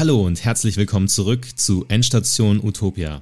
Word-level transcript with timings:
Hallo 0.00 0.24
und 0.24 0.42
herzlich 0.46 0.78
willkommen 0.78 1.08
zurück 1.08 1.46
zu 1.56 1.84
Endstation 1.88 2.64
Utopia. 2.64 3.20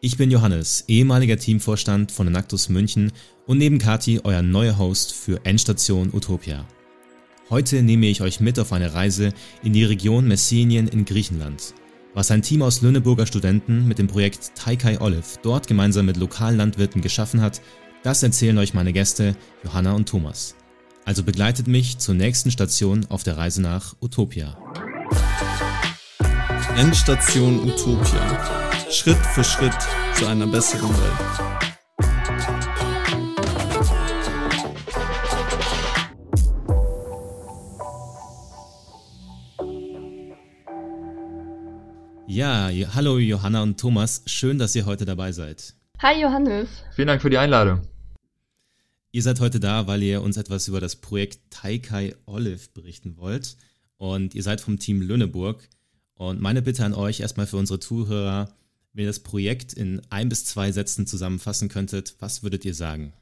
Ich 0.00 0.16
bin 0.16 0.30
Johannes, 0.30 0.84
ehemaliger 0.86 1.36
Teamvorstand 1.36 2.12
von 2.12 2.28
Enactus 2.28 2.68
München 2.68 3.10
und 3.48 3.58
neben 3.58 3.80
Kati 3.80 4.20
euer 4.22 4.40
neuer 4.40 4.78
Host 4.78 5.12
für 5.12 5.44
Endstation 5.44 6.14
Utopia. 6.14 6.64
Heute 7.50 7.82
nehme 7.82 8.06
ich 8.06 8.22
euch 8.22 8.38
mit 8.38 8.60
auf 8.60 8.72
eine 8.72 8.94
Reise 8.94 9.32
in 9.64 9.72
die 9.72 9.82
Region 9.82 10.28
Messenien 10.28 10.86
in 10.86 11.06
Griechenland. 11.06 11.74
Was 12.14 12.30
ein 12.30 12.42
Team 12.42 12.62
aus 12.62 12.82
Lüneburger 12.82 13.26
Studenten 13.26 13.88
mit 13.88 13.98
dem 13.98 14.06
Projekt 14.06 14.52
Taikai 14.54 15.00
Olive 15.00 15.40
dort 15.42 15.66
gemeinsam 15.66 16.06
mit 16.06 16.18
lokalen 16.18 16.56
Landwirten 16.56 17.02
geschaffen 17.02 17.40
hat, 17.40 17.60
das 18.04 18.22
erzählen 18.22 18.58
euch 18.58 18.74
meine 18.74 18.92
Gäste 18.92 19.34
Johanna 19.64 19.94
und 19.94 20.08
Thomas. 20.08 20.54
Also 21.04 21.24
begleitet 21.24 21.66
mich 21.66 21.98
zur 21.98 22.14
nächsten 22.14 22.52
Station 22.52 23.06
auf 23.08 23.24
der 23.24 23.36
Reise 23.36 23.60
nach 23.60 23.96
Utopia. 24.00 24.56
Endstation 26.76 27.58
Utopia. 27.60 28.90
Schritt 28.90 29.16
für 29.16 29.42
Schritt 29.42 29.72
zu 30.14 30.26
einer 30.26 30.46
besseren 30.46 30.90
Welt. 30.90 31.56
Ja, 42.26 42.68
hallo 42.94 43.16
Johanna 43.16 43.62
und 43.62 43.80
Thomas, 43.80 44.22
schön, 44.26 44.58
dass 44.58 44.76
ihr 44.76 44.84
heute 44.84 45.06
dabei 45.06 45.32
seid. 45.32 45.74
Hi 46.02 46.20
Johannes. 46.20 46.68
Vielen 46.94 47.08
Dank 47.08 47.22
für 47.22 47.30
die 47.30 47.38
Einladung. 47.38 47.80
Ihr 49.12 49.22
seid 49.22 49.40
heute 49.40 49.60
da, 49.60 49.86
weil 49.86 50.02
ihr 50.02 50.20
uns 50.20 50.36
etwas 50.36 50.68
über 50.68 50.80
das 50.80 50.96
Projekt 50.96 51.40
Taikai 51.50 52.14
Olive 52.26 52.68
berichten 52.74 53.16
wollt. 53.16 53.56
Und 53.96 54.34
ihr 54.34 54.42
seid 54.42 54.60
vom 54.60 54.78
Team 54.78 55.00
Lüneburg. 55.00 55.66
Und 56.16 56.40
meine 56.40 56.62
Bitte 56.62 56.84
an 56.84 56.94
euch 56.94 57.20
erstmal 57.20 57.46
für 57.46 57.58
unsere 57.58 57.78
Zuhörer, 57.78 58.48
wenn 58.92 59.04
ihr 59.04 59.10
das 59.10 59.20
Projekt 59.20 59.74
in 59.74 60.00
ein 60.10 60.28
bis 60.28 60.44
zwei 60.44 60.72
Sätzen 60.72 61.06
zusammenfassen 61.06 61.68
könntet, 61.68 62.16
was 62.20 62.42
würdet 62.42 62.64
ihr 62.64 62.74
sagen? 62.74 63.12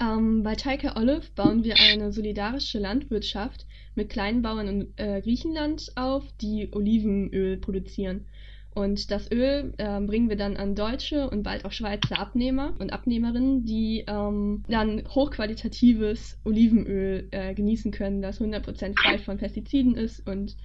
Ähm, 0.00 0.42
bei 0.42 0.56
Taika 0.56 0.96
Olive 1.00 1.22
bauen 1.34 1.64
wir 1.64 1.76
eine 1.78 2.12
solidarische 2.12 2.78
Landwirtschaft 2.78 3.66
mit 3.94 4.10
Kleinbauern 4.10 4.68
in 4.68 4.92
äh, 4.96 5.22
Griechenland 5.22 5.92
auf, 5.94 6.24
die 6.40 6.68
Olivenöl 6.72 7.56
produzieren. 7.56 8.26
Und 8.74 9.10
das 9.10 9.30
Öl 9.32 9.72
äh, 9.78 10.00
bringen 10.02 10.28
wir 10.28 10.36
dann 10.36 10.58
an 10.58 10.74
deutsche 10.74 11.30
und 11.30 11.44
bald 11.44 11.64
auch 11.64 11.72
Schweizer 11.72 12.18
Abnehmer 12.18 12.74
und 12.78 12.92
Abnehmerinnen, 12.92 13.64
die 13.64 14.04
ähm, 14.06 14.64
dann 14.68 15.02
hochqualitatives 15.08 16.36
Olivenöl 16.44 17.28
äh, 17.30 17.54
genießen 17.54 17.90
können, 17.90 18.20
das 18.20 18.38
100% 18.38 19.00
frei 19.00 19.18
von 19.18 19.38
Pestiziden 19.38 19.94
ist 19.94 20.28
und 20.28 20.56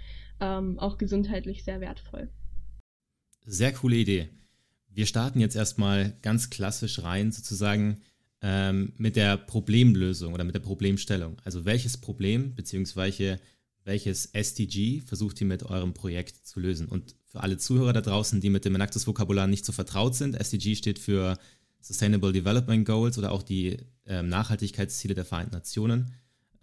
ähm, 0.42 0.78
auch 0.80 0.98
gesundheitlich 0.98 1.64
sehr 1.64 1.80
wertvoll. 1.80 2.30
Sehr 3.46 3.72
coole 3.74 3.96
Idee. 3.96 4.30
Wir 4.90 5.06
starten 5.06 5.40
jetzt 5.40 5.56
erstmal 5.56 6.18
ganz 6.22 6.50
klassisch 6.50 7.02
rein, 7.02 7.32
sozusagen 7.32 8.02
ähm, 8.42 8.94
mit 8.98 9.16
der 9.16 9.38
Problemlösung 9.38 10.34
oder 10.34 10.44
mit 10.44 10.56
der 10.56 10.60
Problemstellung. 10.60 11.38
Also 11.44 11.64
welches 11.64 11.98
Problem 11.98 12.56
bzw. 12.56 13.38
welches 13.84 14.26
SDG 14.28 15.00
versucht 15.02 15.40
ihr 15.42 15.48
mit 15.48 15.64
eurem 15.64 15.94
Projekt 15.94 16.46
zu 16.46 16.60
lösen? 16.60 16.88
Und 16.88 17.16
für 17.26 17.42
alle 17.42 17.58
Zuhörer 17.58 17.94
da 17.94 18.02
draußen, 18.02 18.42
die 18.42 18.50
mit 18.50 18.66
dem 18.66 18.76
Enactus-Vokabular 18.76 19.48
nicht 19.48 19.66
so 19.66 19.72
vertraut 19.72 20.16
sind, 20.16 20.36
SDG 20.36 20.76
steht 20.76 21.00
für 21.00 21.38
Sustainable 21.80 22.34
Development 22.34 22.86
Goals 22.86 23.18
oder 23.18 23.32
auch 23.32 23.44
die 23.44 23.78
ähm, 24.06 24.28
Nachhaltigkeitsziele 24.30 25.14
der 25.14 25.26
Vereinten 25.26 25.54
Nationen. 25.54 26.14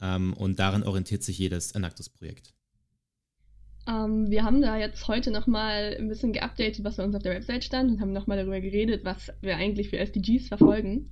Ähm, 0.00 0.34
und 0.34 0.58
daran 0.58 0.82
orientiert 0.82 1.22
sich 1.22 1.38
jedes 1.38 1.72
Enactus-Projekt. 1.72 2.54
Ähm, 3.88 4.30
wir 4.30 4.44
haben 4.44 4.60
da 4.60 4.76
jetzt 4.76 5.08
heute 5.08 5.30
nochmal 5.30 5.96
ein 5.98 6.08
bisschen 6.08 6.32
geupdatet, 6.32 6.84
was 6.84 6.96
bei 6.96 7.04
uns 7.04 7.14
auf 7.14 7.22
der 7.22 7.34
Website 7.34 7.64
stand 7.64 7.90
und 7.90 8.00
haben 8.00 8.12
nochmal 8.12 8.36
darüber 8.36 8.60
geredet, 8.60 9.04
was 9.04 9.32
wir 9.40 9.56
eigentlich 9.56 9.88
für 9.88 9.98
SDGs 9.98 10.48
verfolgen. 10.48 11.08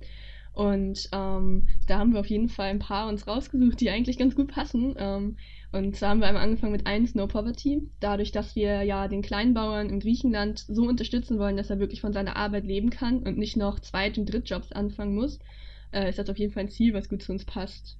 Und 0.53 1.09
ähm, 1.11 1.67
da 1.87 1.99
haben 1.99 2.13
wir 2.13 2.19
auf 2.19 2.27
jeden 2.27 2.49
Fall 2.49 2.69
ein 2.69 2.79
paar 2.79 3.09
uns 3.09 3.27
rausgesucht, 3.27 3.79
die 3.79 3.89
eigentlich 3.89 4.17
ganz 4.17 4.35
gut 4.35 4.47
passen. 4.47 4.95
Ähm, 4.97 5.37
und 5.71 6.01
da 6.01 6.09
haben 6.09 6.19
wir 6.19 6.27
einmal 6.27 6.43
angefangen 6.43 6.71
mit 6.71 6.87
1 6.87 7.13
No 7.15 7.27
Poverty. 7.27 7.81
Dadurch, 7.99 8.31
dass 8.31 8.55
wir 8.55 8.81
ja 8.83 9.07
den 9.07 9.21
Kleinbauern 9.21 9.89
in 9.89 9.99
Griechenland 9.99 10.65
so 10.67 10.87
unterstützen 10.87 11.37
wollen, 11.37 11.57
dass 11.57 11.69
er 11.69 11.79
wirklich 11.79 12.01
von 12.01 12.13
seiner 12.13 12.35
Arbeit 12.35 12.65
leben 12.65 12.89
kann 12.89 13.19
und 13.19 13.37
nicht 13.37 13.57
noch 13.57 13.79
Zweit- 13.79 14.17
und 14.17 14.31
Drittjobs 14.31 14.71
anfangen 14.71 15.13
muss, 15.15 15.39
äh, 15.91 16.09
ist 16.09 16.17
das 16.17 16.29
auf 16.29 16.37
jeden 16.37 16.53
Fall 16.53 16.63
ein 16.63 16.69
Ziel, 16.69 16.93
was 16.93 17.09
gut 17.09 17.21
zu 17.21 17.31
uns 17.31 17.45
passt. 17.45 17.97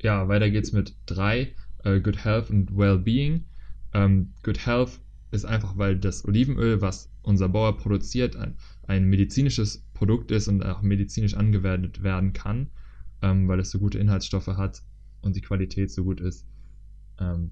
Ja, 0.00 0.28
weiter 0.28 0.50
geht's 0.50 0.72
mit 0.72 0.94
3, 1.06 1.54
uh, 1.84 2.00
Good 2.00 2.24
Health 2.24 2.50
and 2.50 2.76
Well-Being. 2.76 3.44
Ähm, 3.92 4.32
Good 4.42 4.66
Health 4.66 5.00
ist 5.30 5.44
einfach, 5.44 5.76
weil 5.76 5.96
das 5.96 6.24
Olivenöl, 6.24 6.80
was 6.80 7.10
unser 7.22 7.48
Bauer 7.48 7.76
produziert, 7.76 8.36
ein, 8.36 8.56
ein 8.86 9.04
medizinisches 9.04 9.84
Produkt 9.94 10.30
ist 10.30 10.48
und 10.48 10.64
auch 10.64 10.82
medizinisch 10.82 11.34
angewendet 11.34 12.02
werden 12.02 12.32
kann, 12.32 12.70
ähm, 13.22 13.48
weil 13.48 13.60
es 13.60 13.70
so 13.70 13.78
gute 13.78 13.98
Inhaltsstoffe 13.98 14.48
hat 14.48 14.82
und 15.22 15.36
die 15.36 15.40
Qualität 15.40 15.90
so 15.90 16.04
gut 16.04 16.20
ist. 16.20 16.46
Ähm, 17.18 17.50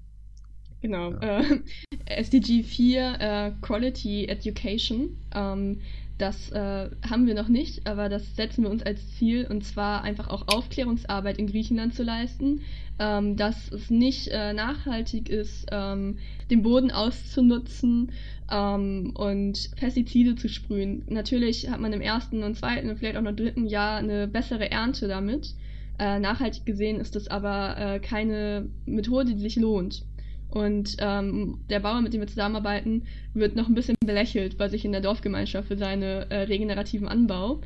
genau. 0.81 1.11
Ja. 1.11 1.41
Äh, 1.41 1.59
SDG 2.05 2.63
4, 2.63 3.15
äh, 3.19 3.51
Quality 3.61 4.25
Education. 4.25 5.17
Ähm, 5.33 5.79
das 6.19 6.51
äh, 6.51 6.89
haben 7.09 7.27
wir 7.27 7.33
noch 7.33 7.47
nicht, 7.47 7.87
aber 7.87 8.09
das 8.09 8.35
setzen 8.35 8.63
wir 8.63 8.69
uns 8.69 8.83
als 8.83 9.15
Ziel 9.15 9.47
und 9.49 9.63
zwar 9.63 10.03
einfach 10.03 10.27
auch 10.27 10.49
Aufklärungsarbeit 10.49 11.37
in 11.37 11.47
Griechenland 11.47 11.95
zu 11.95 12.03
leisten, 12.03 12.61
ähm, 12.99 13.37
dass 13.37 13.71
es 13.71 13.89
nicht 13.89 14.27
äh, 14.27 14.51
nachhaltig 14.51 15.29
ist, 15.29 15.67
ähm, 15.71 16.17
den 16.51 16.61
Boden 16.61 16.91
auszunutzen 16.91 18.11
ähm, 18.51 19.13
und 19.15 19.71
Pestizide 19.77 20.35
zu 20.35 20.49
sprühen. 20.49 21.03
Natürlich 21.07 21.69
hat 21.69 21.79
man 21.79 21.93
im 21.93 22.01
ersten 22.01 22.43
und 22.43 22.57
zweiten 22.57 22.89
und 22.89 22.97
vielleicht 22.97 23.15
auch 23.15 23.21
noch 23.21 23.35
dritten 23.35 23.65
Jahr 23.65 23.99
eine 23.99 24.27
bessere 24.27 24.69
Ernte 24.69 25.07
damit. 25.07 25.55
Äh, 25.99 26.19
nachhaltig 26.19 26.65
gesehen 26.65 26.99
ist 26.99 27.15
das 27.15 27.29
aber 27.29 27.77
äh, 27.77 27.99
keine 27.99 28.69
Methode, 28.85 29.33
die 29.35 29.39
sich 29.39 29.55
lohnt. 29.55 30.03
Und 30.49 30.97
ähm, 30.99 31.59
der 31.69 31.79
Bauer, 31.79 32.01
mit 32.01 32.13
dem 32.13 32.21
wir 32.21 32.27
zusammenarbeiten, 32.27 33.03
wird 33.33 33.55
noch 33.55 33.67
ein 33.67 33.75
bisschen 33.75 33.95
belächelt 34.03 34.57
bei 34.57 34.67
sich 34.67 34.83
in 34.83 34.91
der 34.91 35.01
Dorfgemeinschaft 35.01 35.67
für 35.67 35.77
seinen 35.77 36.01
äh, 36.01 36.41
regenerativen 36.41 37.07
Anbau. 37.07 37.61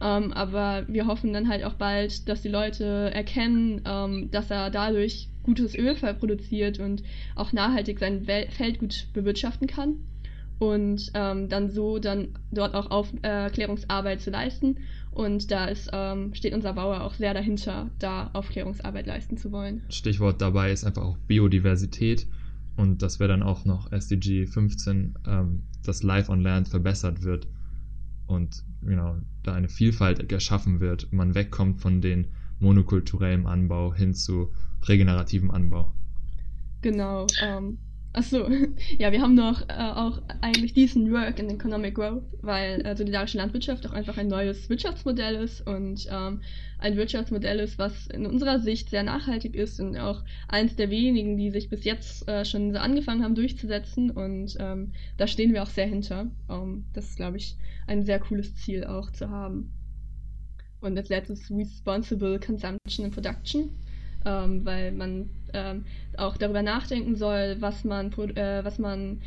Ähm, 0.00 0.32
aber 0.32 0.84
wir 0.86 1.06
hoffen 1.06 1.32
dann 1.32 1.48
halt 1.48 1.64
auch 1.64 1.74
bald, 1.74 2.28
dass 2.28 2.42
die 2.42 2.48
Leute 2.48 3.10
erkennen, 3.12 3.82
ähm, 3.84 4.30
dass 4.30 4.50
er 4.50 4.70
dadurch 4.70 5.28
gutes 5.42 5.74
Öl 5.76 5.94
produziert 5.94 6.78
und 6.78 7.02
auch 7.34 7.52
nachhaltig 7.52 7.98
sein 7.98 8.24
Feld 8.24 8.78
gut 8.78 9.06
bewirtschaften 9.12 9.66
kann. 9.66 9.96
Und 10.60 11.12
ähm, 11.14 11.48
dann 11.48 11.70
so 11.70 11.98
dann 11.98 12.34
dort 12.50 12.74
auch 12.74 12.90
Aufklärungsarbeit 12.90 14.20
zu 14.20 14.30
leisten. 14.30 14.78
Und 15.10 15.50
da 15.50 15.66
ist, 15.66 15.90
ähm, 15.92 16.34
steht 16.34 16.54
unser 16.54 16.72
Bauer 16.74 17.02
auch 17.02 17.14
sehr 17.14 17.34
dahinter, 17.34 17.90
da 17.98 18.30
Aufklärungsarbeit 18.32 19.06
leisten 19.06 19.36
zu 19.36 19.50
wollen. 19.52 19.82
Stichwort 19.88 20.40
dabei 20.40 20.72
ist 20.72 20.84
einfach 20.84 21.02
auch 21.02 21.18
Biodiversität. 21.26 22.26
Und 22.76 23.02
das 23.02 23.18
wäre 23.18 23.28
dann 23.28 23.42
auch 23.42 23.64
noch 23.64 23.90
SDG 23.90 24.46
15, 24.46 25.18
ähm, 25.26 25.62
dass 25.82 26.02
Life 26.04 26.30
on 26.30 26.42
Land 26.42 26.68
verbessert 26.68 27.24
wird 27.24 27.48
und 28.28 28.62
genau, 28.82 29.16
da 29.42 29.54
eine 29.54 29.68
Vielfalt 29.68 30.28
geschaffen 30.28 30.80
wird, 30.80 31.12
man 31.12 31.34
wegkommt 31.34 31.80
von 31.80 32.00
den 32.00 32.28
monokulturellem 32.60 33.46
Anbau 33.46 33.94
hin 33.94 34.14
zu 34.14 34.52
regenerativem 34.86 35.50
Anbau. 35.50 35.92
Genau. 36.82 37.26
Ähm, 37.42 37.78
achso, 38.18 38.48
ja, 38.98 39.12
wir 39.12 39.22
haben 39.22 39.34
noch 39.34 39.68
äh, 39.68 39.72
auch 39.72 40.20
eigentlich 40.40 40.72
diesen 40.72 41.12
Work 41.12 41.38
in 41.38 41.48
Economic 41.48 41.94
Growth, 41.94 42.24
weil 42.42 42.84
äh, 42.84 42.96
solidarische 42.96 43.38
Landwirtschaft 43.38 43.86
auch 43.86 43.92
einfach 43.92 44.18
ein 44.18 44.28
neues 44.28 44.68
Wirtschaftsmodell 44.68 45.36
ist 45.36 45.66
und 45.66 46.08
ähm, 46.10 46.40
ein 46.78 46.96
Wirtschaftsmodell 46.96 47.60
ist, 47.60 47.78
was 47.78 48.08
in 48.08 48.26
unserer 48.26 48.58
Sicht 48.58 48.90
sehr 48.90 49.04
nachhaltig 49.04 49.54
ist 49.54 49.80
und 49.80 49.96
auch 49.96 50.24
eines 50.48 50.74
der 50.76 50.90
wenigen, 50.90 51.36
die 51.36 51.50
sich 51.50 51.68
bis 51.70 51.84
jetzt 51.84 52.28
äh, 52.28 52.44
schon 52.44 52.72
so 52.72 52.78
angefangen 52.78 53.22
haben 53.22 53.34
durchzusetzen. 53.34 54.10
Und 54.10 54.56
ähm, 54.58 54.92
da 55.16 55.26
stehen 55.26 55.52
wir 55.52 55.62
auch 55.62 55.70
sehr 55.70 55.86
hinter. 55.86 56.30
Um, 56.48 56.86
das 56.92 57.10
ist, 57.10 57.16
glaube 57.16 57.36
ich, 57.36 57.56
ein 57.86 58.04
sehr 58.04 58.20
cooles 58.20 58.54
Ziel 58.56 58.84
auch 58.84 59.10
zu 59.12 59.30
haben. 59.30 59.72
Und 60.80 60.96
als 60.96 61.08
letztes 61.08 61.50
Responsible 61.50 62.38
Consumption 62.38 63.06
and 63.06 63.14
Production, 63.14 63.70
ähm, 64.24 64.64
weil 64.64 64.92
man 64.92 65.30
ähm, 65.52 65.84
auch 66.16 66.36
darüber 66.36 66.62
nachdenken 66.62 67.16
soll, 67.16 67.56
was 67.60 67.84
man, 67.84 68.12
äh, 68.12 68.64
was 68.64 68.78
man 68.78 69.20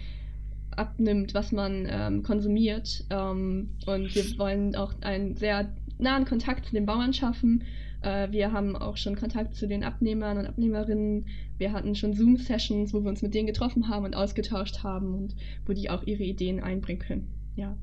abnimmt, 0.72 1.34
was 1.34 1.52
man 1.52 1.88
ähm, 1.90 2.24
konsumiert. 2.24 3.04
Ähm, 3.10 3.72
und 3.86 4.16
wir 4.16 4.38
wollen 4.38 4.76
auch 4.76 4.94
einen 5.02 5.36
sehr 5.36 5.74
nahen 5.98 6.26
Kontakt 6.26 6.66
zu 6.66 6.74
den 6.74 6.86
Bauern 6.86 7.14
schaffen. 7.14 7.64
Äh, 8.02 8.32
wir 8.32 8.52
haben 8.52 8.76
auch 8.76 8.98
schon 8.98 9.16
Kontakt 9.16 9.56
zu 9.56 9.68
den 9.68 9.84
Abnehmern 9.84 10.38
und 10.38 10.48
Abnehmerinnen. 10.48 11.28
Wir 11.58 11.72
hatten 11.72 11.96
schon 11.96 12.14
Zoom-Sessions, 12.14 12.94
wo 12.94 13.02
wir 13.02 13.10
uns 13.10 13.22
mit 13.22 13.34
denen 13.34 13.48
getroffen 13.48 13.88
haben 13.88 14.06
und 14.06 14.16
ausgetauscht 14.16 14.84
haben 14.84 15.14
und 15.14 15.36
wo 15.66 15.74
die 15.74 15.90
auch 15.90 16.04
ihre 16.04 16.24
Ideen 16.24 16.62
einbringen 16.62 17.02
können. 17.02 17.28
Ja. 17.56 17.78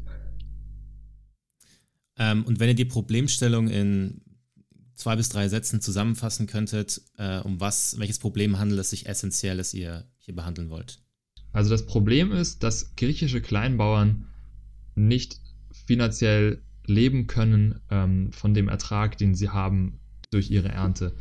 Ähm, 2.19 2.45
und 2.45 2.59
wenn 2.59 2.69
ihr 2.69 2.75
die 2.75 2.85
Problemstellung 2.85 3.69
in 3.69 4.21
zwei 4.99 5.17
bis 5.17 5.29
drei 5.29 5.49
Sätzen 5.49 5.81
zusammenfassen 5.81 6.47
könntet, 6.47 7.01
äh, 7.17 7.39
um 7.39 7.61
was, 7.61 7.99
welches 7.99 8.19
Problem 8.19 8.59
handelt 8.59 8.81
es 8.81 8.91
sich 8.91 9.07
essentiell, 9.07 9.57
das 9.57 9.73
ihr 9.73 10.05
hier 10.19 10.35
behandeln 10.35 10.71
wollt? 10.71 11.01
Also 11.53 11.71
das 11.71 11.87
Problem 11.87 12.33
ist, 12.33 12.63
dass 12.63 12.95
griechische 12.97 13.41
Kleinbauern 13.41 14.27
nicht 14.97 15.41
finanziell 15.87 16.63
leben 16.85 17.27
können 17.27 17.81
ähm, 17.91 18.33
von 18.33 18.55
dem 18.55 18.69
Ertrag, 18.69 19.17
den 19.17 19.35
sie 19.35 19.49
haben 19.49 20.01
durch 20.31 20.51
ihre 20.51 20.69
Ernte. 20.69 21.15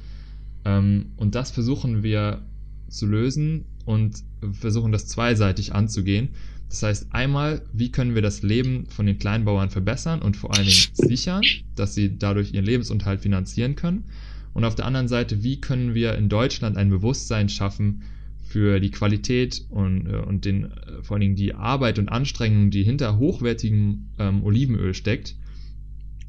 Ähm, 0.65 1.13
und 1.15 1.35
das 1.35 1.51
versuchen 1.51 2.01
wir 2.03 2.45
zu 2.89 3.05
lösen 3.05 3.65
und 3.85 4.23
versuchen 4.53 4.91
das 4.91 5.07
zweiseitig 5.07 5.73
anzugehen. 5.73 6.29
Das 6.69 6.83
heißt, 6.83 7.07
einmal, 7.11 7.61
wie 7.73 7.91
können 7.91 8.13
wir 8.13 8.21
das 8.21 8.41
Leben 8.41 8.87
von 8.87 9.05
den 9.05 9.17
Kleinbauern 9.17 9.69
verbessern 9.69 10.21
und 10.21 10.35
vor 10.35 10.53
allen 10.53 10.67
Dingen 10.67 10.87
sichern, 10.93 11.41
dass 11.75 11.95
sie 11.95 12.17
dadurch 12.17 12.53
ihren 12.53 12.65
Lebensunterhalt 12.65 13.21
finanzieren 13.21 13.75
können. 13.75 14.05
Und 14.53 14.65
auf 14.65 14.75
der 14.75 14.85
anderen 14.85 15.07
Seite, 15.07 15.43
wie 15.43 15.61
können 15.61 15.93
wir 15.93 16.15
in 16.15 16.29
Deutschland 16.29 16.77
ein 16.77 16.89
Bewusstsein 16.89 17.47
schaffen 17.47 18.03
für 18.43 18.79
die 18.79 18.91
Qualität 18.91 19.65
und, 19.69 20.07
äh, 20.07 20.17
und 20.17 20.45
den, 20.45 20.65
äh, 20.65 21.03
vor 21.03 21.15
allen 21.15 21.21
Dingen 21.21 21.35
die 21.35 21.53
Arbeit 21.53 21.99
und 21.99 22.09
Anstrengung, 22.09 22.69
die 22.69 22.83
hinter 22.83 23.17
hochwertigem 23.17 24.07
ähm, 24.19 24.43
Olivenöl 24.43 24.93
steckt. 24.93 25.35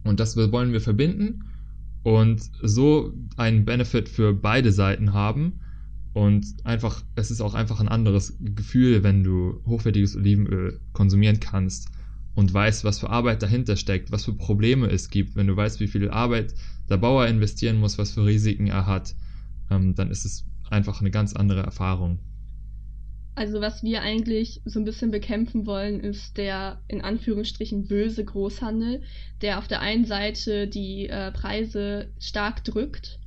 Und 0.04 0.20
das 0.20 0.36
wollen 0.36 0.72
wir 0.72 0.80
verbinden 0.80 1.44
und 2.02 2.40
so 2.62 3.12
einen 3.36 3.64
Benefit 3.64 4.08
für 4.08 4.32
beide 4.32 4.72
Seiten 4.72 5.12
haben 5.12 5.60
und 6.12 6.46
einfach, 6.64 7.02
es 7.14 7.30
ist 7.30 7.40
auch 7.40 7.54
einfach 7.54 7.80
ein 7.80 7.88
anderes 7.88 8.36
Gefühl, 8.40 9.02
wenn 9.02 9.22
du 9.22 9.60
hochwertiges 9.66 10.16
Olivenöl 10.16 10.80
konsumieren 10.92 11.40
kannst 11.40 11.88
und 12.34 12.52
weißt, 12.52 12.84
was 12.84 12.98
für 12.98 13.10
Arbeit 13.10 13.42
dahinter 13.42 13.76
steckt, 13.76 14.10
was 14.10 14.24
für 14.24 14.32
Probleme 14.32 14.88
es 14.88 15.10
gibt. 15.10 15.36
Wenn 15.36 15.46
du 15.46 15.56
weißt, 15.56 15.80
wie 15.80 15.88
viel 15.88 16.10
Arbeit 16.10 16.54
der 16.88 16.96
Bauer 16.96 17.26
investieren 17.26 17.78
muss, 17.78 17.98
was 17.98 18.12
für 18.12 18.24
Risiken 18.24 18.68
er 18.68 18.86
hat, 18.86 19.14
ähm, 19.70 19.94
dann 19.94 20.10
ist 20.10 20.24
es 20.24 20.46
einfach 20.70 21.00
eine 21.00 21.10
ganz 21.10 21.34
andere 21.34 21.62
Erfahrung. 21.62 22.20
Also 23.34 23.60
was 23.60 23.84
wir 23.84 24.02
eigentlich 24.02 24.62
so 24.64 24.80
ein 24.80 24.84
bisschen 24.84 25.12
bekämpfen 25.12 25.64
wollen, 25.64 26.00
ist 26.00 26.36
der 26.36 26.82
in 26.88 27.02
Anführungsstrichen 27.02 27.86
böse 27.86 28.24
Großhandel, 28.24 29.02
der 29.42 29.58
auf 29.58 29.68
der 29.68 29.80
einen 29.80 30.06
Seite 30.06 30.66
die 30.66 31.08
äh, 31.08 31.30
Preise 31.30 32.10
stark 32.18 32.64
drückt, 32.64 33.17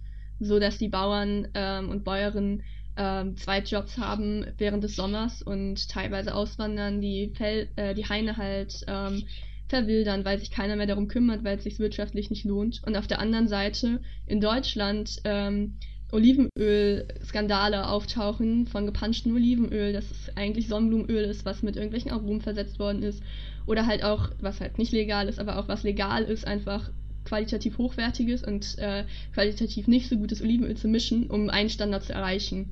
so 0.41 0.59
dass 0.59 0.77
die 0.77 0.89
Bauern 0.89 1.47
ähm, 1.53 1.89
und 1.89 2.03
Bäuerinnen 2.03 2.63
ähm, 2.97 3.37
zwei 3.37 3.59
Jobs 3.59 3.97
haben 3.97 4.45
während 4.57 4.83
des 4.83 4.95
Sommers 4.95 5.41
und 5.41 5.89
teilweise 5.89 6.35
auswandern, 6.35 6.99
die, 7.01 7.31
Fel 7.35 7.69
äh, 7.75 7.93
die 7.93 8.05
Haine 8.05 8.37
halt 8.37 8.83
ähm, 8.87 9.23
verwildern, 9.69 10.25
weil 10.25 10.39
sich 10.39 10.51
keiner 10.51 10.75
mehr 10.75 10.87
darum 10.87 11.07
kümmert, 11.07 11.43
weil 11.43 11.57
es 11.57 11.63
sich 11.63 11.79
wirtschaftlich 11.79 12.29
nicht 12.29 12.43
lohnt. 12.43 12.81
Und 12.85 12.97
auf 12.97 13.07
der 13.07 13.19
anderen 13.19 13.47
Seite 13.47 14.01
in 14.25 14.41
Deutschland 14.41 15.21
ähm, 15.23 15.77
Olivenöl-Skandale 16.11 17.87
auftauchen 17.87 18.67
von 18.67 18.85
gepanschtem 18.85 19.33
Olivenöl, 19.33 19.93
dass 19.93 20.11
es 20.11 20.35
eigentlich 20.35 20.67
Sonnenblumenöl 20.67 21.23
ist, 21.23 21.45
was 21.45 21.63
mit 21.63 21.77
irgendwelchen 21.77 22.11
Aromen 22.11 22.41
versetzt 22.41 22.79
worden 22.79 23.01
ist. 23.01 23.23
Oder 23.65 23.85
halt 23.85 24.03
auch, 24.03 24.29
was 24.41 24.59
halt 24.59 24.77
nicht 24.77 24.91
legal 24.91 25.29
ist, 25.29 25.39
aber 25.39 25.57
auch 25.57 25.69
was 25.69 25.83
legal 25.83 26.23
ist, 26.23 26.45
einfach 26.45 26.89
qualitativ 27.25 27.77
hochwertiges 27.77 28.43
und 28.43 28.77
äh, 28.77 29.05
qualitativ 29.33 29.87
nicht 29.87 30.09
so 30.09 30.17
gutes 30.17 30.41
Olivenöl 30.41 30.75
zu 30.75 30.87
mischen, 30.87 31.29
um 31.29 31.49
einen 31.49 31.69
Standard 31.69 32.03
zu 32.03 32.13
erreichen. 32.13 32.69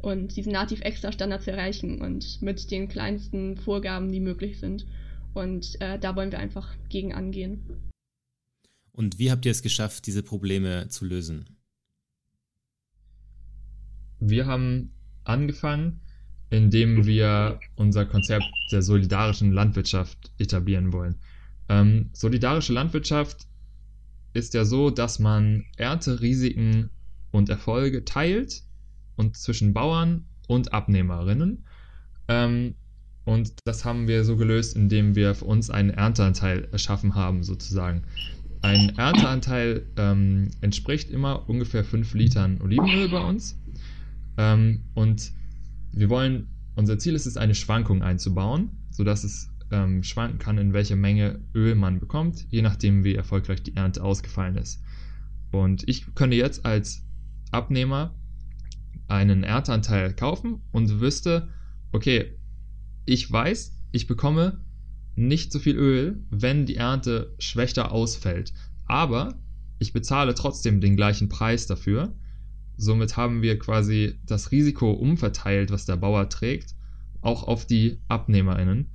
Und 0.00 0.36
diesen 0.36 0.52
Nativ-Extra-Standard 0.52 1.42
zu 1.42 1.52
erreichen 1.52 2.00
und 2.00 2.42
mit 2.42 2.70
den 2.72 2.88
kleinsten 2.88 3.56
Vorgaben, 3.56 4.10
die 4.10 4.20
möglich 4.20 4.58
sind. 4.58 4.84
Und 5.32 5.80
äh, 5.80 5.98
da 5.98 6.16
wollen 6.16 6.32
wir 6.32 6.40
einfach 6.40 6.74
gegen 6.88 7.14
angehen. 7.14 7.62
Und 8.90 9.18
wie 9.18 9.30
habt 9.30 9.46
ihr 9.46 9.52
es 9.52 9.62
geschafft, 9.62 10.06
diese 10.06 10.22
Probleme 10.22 10.88
zu 10.88 11.04
lösen? 11.04 11.46
Wir 14.18 14.46
haben 14.46 14.92
angefangen, 15.24 16.00
indem 16.50 17.06
wir 17.06 17.60
unser 17.76 18.04
Konzept 18.04 18.44
der 18.70 18.82
solidarischen 18.82 19.52
Landwirtschaft 19.52 20.32
etablieren 20.38 20.92
wollen. 20.92 21.16
Ähm, 21.68 22.10
solidarische 22.12 22.74
Landwirtschaft 22.74 23.46
ist 24.32 24.54
ja 24.54 24.64
so, 24.64 24.90
dass 24.90 25.18
man 25.18 25.64
Ernterisiken 25.76 26.90
und 27.30 27.48
Erfolge 27.48 28.04
teilt 28.04 28.62
und 29.16 29.36
zwischen 29.36 29.72
Bauern 29.72 30.26
und 30.48 30.72
Abnehmerinnen. 30.72 31.64
Ähm, 32.28 32.74
und 33.24 33.52
das 33.64 33.84
haben 33.84 34.08
wir 34.08 34.24
so 34.24 34.36
gelöst, 34.36 34.76
indem 34.76 35.14
wir 35.14 35.34
für 35.34 35.44
uns 35.44 35.70
einen 35.70 35.90
Ernteanteil 35.90 36.68
erschaffen 36.72 37.14
haben, 37.14 37.44
sozusagen. 37.44 38.02
Ein 38.62 38.96
Ernteanteil 38.96 39.86
ähm, 39.96 40.50
entspricht 40.60 41.10
immer 41.10 41.48
ungefähr 41.48 41.84
5 41.84 42.14
Litern 42.14 42.60
Olivenöl 42.60 43.08
bei 43.08 43.20
uns. 43.20 43.58
Ähm, 44.36 44.84
und 44.94 45.32
wir 45.92 46.08
wollen, 46.08 46.48
unser 46.74 46.98
Ziel 46.98 47.14
ist 47.14 47.26
es, 47.26 47.36
eine 47.36 47.54
Schwankung 47.54 48.02
einzubauen, 48.02 48.70
sodass 48.90 49.24
es 49.24 49.51
ähm, 49.72 50.02
schwanken 50.02 50.38
kann, 50.38 50.58
in 50.58 50.72
welcher 50.72 50.96
Menge 50.96 51.40
Öl 51.54 51.74
man 51.74 51.98
bekommt, 51.98 52.46
je 52.50 52.62
nachdem, 52.62 53.04
wie 53.04 53.14
erfolgreich 53.14 53.62
die 53.62 53.76
Ernte 53.76 54.02
ausgefallen 54.02 54.56
ist. 54.56 54.82
Und 55.50 55.88
ich 55.88 56.14
könnte 56.14 56.36
jetzt 56.36 56.64
als 56.64 57.04
Abnehmer 57.50 58.14
einen 59.08 59.42
Ernteanteil 59.42 60.14
kaufen 60.14 60.62
und 60.72 61.00
wüsste, 61.00 61.48
okay, 61.92 62.38
ich 63.04 63.30
weiß, 63.30 63.78
ich 63.90 64.06
bekomme 64.06 64.64
nicht 65.16 65.52
so 65.52 65.58
viel 65.58 65.76
Öl, 65.76 66.24
wenn 66.30 66.64
die 66.64 66.76
Ernte 66.76 67.34
schwächer 67.38 67.92
ausfällt. 67.92 68.54
Aber 68.86 69.34
ich 69.78 69.92
bezahle 69.92 70.34
trotzdem 70.34 70.80
den 70.80 70.96
gleichen 70.96 71.28
Preis 71.28 71.66
dafür 71.66 72.14
Somit 72.76 73.16
haben 73.16 73.42
wir 73.42 73.58
quasi 73.58 74.18
das 74.26 74.50
Risiko 74.50 74.90
umverteilt, 74.90 75.70
was 75.70 75.84
der 75.84 75.96
Bauer 75.96 76.28
trägt, 76.28 76.74
auch 77.20 77.44
auf 77.44 77.66
die 77.66 78.00
AbnehmerInnen, 78.08 78.90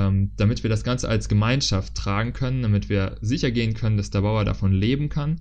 ähm, 0.00 0.30
damit 0.36 0.62
wir 0.62 0.70
das 0.70 0.84
Ganze 0.84 1.08
als 1.08 1.28
Gemeinschaft 1.28 1.94
tragen 1.94 2.32
können, 2.32 2.62
damit 2.62 2.88
wir 2.88 3.16
sicher 3.20 3.50
gehen 3.50 3.74
können, 3.74 3.96
dass 3.96 4.10
der 4.10 4.22
Bauer 4.22 4.44
davon 4.44 4.72
leben 4.72 5.08
kann. 5.08 5.40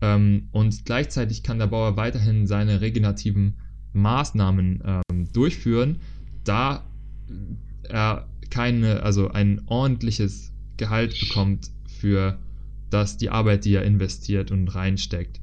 Ähm, 0.00 0.48
und 0.52 0.84
gleichzeitig 0.84 1.42
kann 1.42 1.58
der 1.58 1.68
Bauer 1.68 1.96
weiterhin 1.96 2.46
seine 2.46 2.80
regenerativen 2.80 3.54
Maßnahmen 3.92 4.82
ähm, 4.84 5.32
durchführen, 5.32 6.00
da 6.44 6.84
er 7.84 8.28
keine, 8.50 9.02
also 9.02 9.30
ein 9.30 9.62
ordentliches 9.66 10.52
Gehalt 10.76 11.18
bekommt 11.18 11.70
für 11.86 12.38
das, 12.90 13.16
die 13.16 13.30
Arbeit, 13.30 13.64
die 13.64 13.74
er 13.74 13.84
investiert 13.84 14.50
und 14.50 14.68
reinsteckt. 14.74 15.40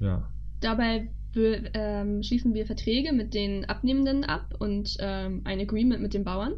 Ja. 0.00 0.28
Dabei 0.60 1.08
ähm, 1.36 2.22
schließen 2.22 2.54
wir 2.54 2.66
Verträge 2.66 3.12
mit 3.12 3.34
den 3.34 3.64
Abnehmenden 3.66 4.24
ab 4.24 4.54
und 4.58 4.96
ähm, 4.98 5.42
ein 5.44 5.60
Agreement 5.60 6.02
mit 6.02 6.14
den 6.14 6.24
Bauern. 6.24 6.54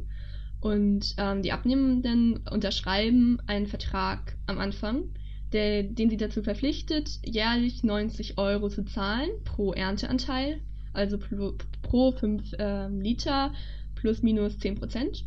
Und 0.63 1.17
ähm, 1.19 1.43
die 1.43 1.51
Abnehmenden 1.51 2.47
unterschreiben 2.49 3.41
einen 3.49 3.67
Vertrag 3.67 4.37
am 4.47 4.59
Anfang, 4.59 5.13
der, 5.53 5.83
den 5.83 6.09
sie 6.09 6.17
dazu 6.17 6.41
verpflichtet, 6.41 7.19
jährlich 7.25 7.83
90 7.83 8.39
Euro 8.39 8.69
zu 8.69 8.85
zahlen 8.85 9.31
pro 9.45 9.73
Ernteanteil, 9.73 10.61
also 10.93 11.19
pro, 11.19 11.55
pro 11.83 12.13
5 12.13 12.53
ähm, 12.61 13.01
Liter 13.01 13.53
plus 13.97 14.23
minus 14.23 14.57
10 14.59 14.77
Prozent. 14.77 15.25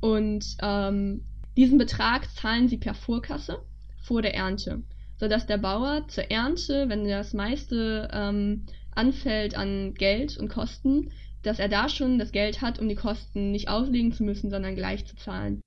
Und 0.00 0.56
ähm, 0.62 1.24
diesen 1.56 1.78
Betrag 1.78 2.30
zahlen 2.30 2.68
sie 2.68 2.78
per 2.78 2.94
Vorkasse 2.94 3.58
vor 4.04 4.22
der 4.22 4.36
Ernte, 4.36 4.84
sodass 5.18 5.46
der 5.46 5.58
Bauer 5.58 6.06
zur 6.06 6.30
Ernte, 6.30 6.88
wenn 6.88 7.08
das 7.08 7.34
meiste 7.34 8.08
ähm, 8.12 8.66
anfällt 8.94 9.56
an 9.56 9.94
Geld 9.94 10.38
und 10.38 10.48
Kosten, 10.48 11.10
dass 11.46 11.60
er 11.60 11.68
da 11.68 11.88
schon 11.88 12.18
das 12.18 12.32
Geld 12.32 12.60
hat, 12.60 12.78
um 12.80 12.88
die 12.88 12.96
Kosten 12.96 13.52
nicht 13.52 13.68
auslegen 13.68 14.12
zu 14.12 14.24
müssen, 14.24 14.50
sondern 14.50 14.74
gleich 14.74 15.06
zu 15.06 15.14
zahlen. 15.16 15.60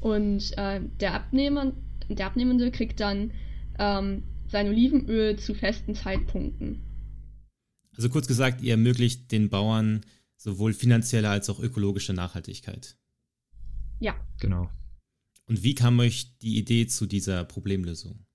Und 0.00 0.52
äh, 0.58 0.80
der, 1.00 1.14
Abnehmer, 1.14 1.72
der 2.08 2.26
Abnehmende 2.26 2.70
kriegt 2.70 3.00
dann 3.00 3.32
ähm, 3.78 4.24
sein 4.48 4.68
Olivenöl 4.68 5.38
zu 5.38 5.54
festen 5.54 5.94
Zeitpunkten. 5.94 6.82
Also 7.96 8.10
kurz 8.10 8.26
gesagt, 8.26 8.60
ihr 8.60 8.72
ermöglicht 8.72 9.32
den 9.32 9.48
Bauern 9.48 10.04
sowohl 10.36 10.74
finanzielle 10.74 11.30
als 11.30 11.48
auch 11.48 11.60
ökologische 11.60 12.12
Nachhaltigkeit. 12.12 12.96
Ja. 14.00 14.14
Genau. 14.40 14.68
Und 15.46 15.62
wie 15.62 15.74
kam 15.74 15.98
euch 16.00 16.38
die 16.38 16.58
Idee 16.58 16.86
zu 16.86 17.06
dieser 17.06 17.44
Problemlösung? 17.44 18.26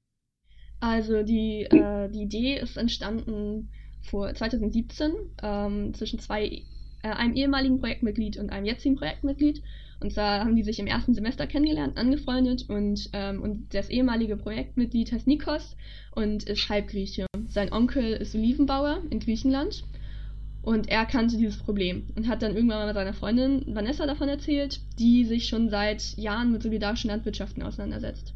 Also 0.80 1.24
die, 1.24 1.64
äh, 1.64 2.10
die 2.10 2.24
Idee 2.24 2.60
ist 2.60 2.78
entstanden 2.78 3.70
vor 4.02 4.34
2017 4.34 5.12
ähm, 5.44 5.94
zwischen 5.94 6.20
zwei, 6.20 6.64
äh, 7.04 7.10
einem 7.10 7.34
ehemaligen 7.34 7.80
Projektmitglied 7.80 8.38
und 8.38 8.52
einem 8.52 8.66
jetzigen 8.66 8.96
Projektmitglied. 8.96 9.62
Und 10.00 10.14
zwar 10.14 10.42
haben 10.42 10.56
die 10.56 10.64
sich 10.64 10.80
im 10.80 10.88
ersten 10.88 11.16
Semester 11.16 11.48
kennengelernt, 11.48 11.98
angefreundet 11.98 12.66
und, 12.70 13.10
ähm, 13.14 13.42
und 13.42 13.74
das 13.74 13.90
ehemalige 13.90 14.38
Projektmitglied 14.38 15.12
heißt 15.12 15.26
Nikos 15.26 15.76
und 16.12 16.44
ist 16.44 16.70
Halbgrieche. 16.70 17.26
Sein 17.48 17.74
Onkel 17.74 18.14
ist 18.14 18.36
Olivenbauer 18.36 19.02
in 19.10 19.20
Griechenland 19.20 19.84
und 20.62 20.90
er 20.90 21.06
kannte 21.06 21.38
dieses 21.38 21.58
Problem 21.58 22.04
und 22.16 22.28
hat 22.28 22.42
dann 22.42 22.56
irgendwann 22.56 22.86
mal 22.86 22.94
seiner 22.94 23.14
Freundin 23.14 23.64
Vanessa 23.74 24.06
davon 24.06 24.28
erzählt, 24.28 24.82
die 25.00 25.24
sich 25.26 25.48
schon 25.48 25.70
seit 25.70 26.16
Jahren 26.18 26.52
mit 26.52 26.62
solidarischen 26.62 27.10
Landwirtschaften 27.10 27.64
auseinandersetzt. 27.64 28.34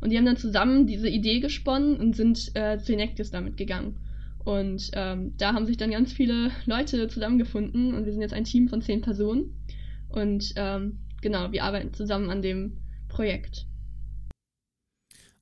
Und 0.00 0.10
die 0.10 0.16
haben 0.16 0.26
dann 0.26 0.36
zusammen 0.36 0.86
diese 0.86 1.08
Idee 1.08 1.40
gesponnen 1.40 1.96
und 1.96 2.16
sind 2.16 2.52
äh, 2.54 2.78
zu 2.78 2.92
Enactus 2.92 3.30
damit 3.30 3.56
gegangen. 3.56 3.96
Und 4.44 4.90
ähm, 4.94 5.36
da 5.36 5.54
haben 5.54 5.66
sich 5.66 5.76
dann 5.76 5.90
ganz 5.90 6.12
viele 6.12 6.50
Leute 6.66 7.08
zusammengefunden 7.08 7.94
und 7.94 8.04
wir 8.04 8.12
sind 8.12 8.22
jetzt 8.22 8.34
ein 8.34 8.44
Team 8.44 8.68
von 8.68 8.82
zehn 8.82 9.00
Personen. 9.00 9.64
Und 10.08 10.52
ähm, 10.56 10.98
genau, 11.20 11.52
wir 11.52 11.64
arbeiten 11.64 11.94
zusammen 11.94 12.28
an 12.30 12.42
dem 12.42 12.78
Projekt. 13.08 13.66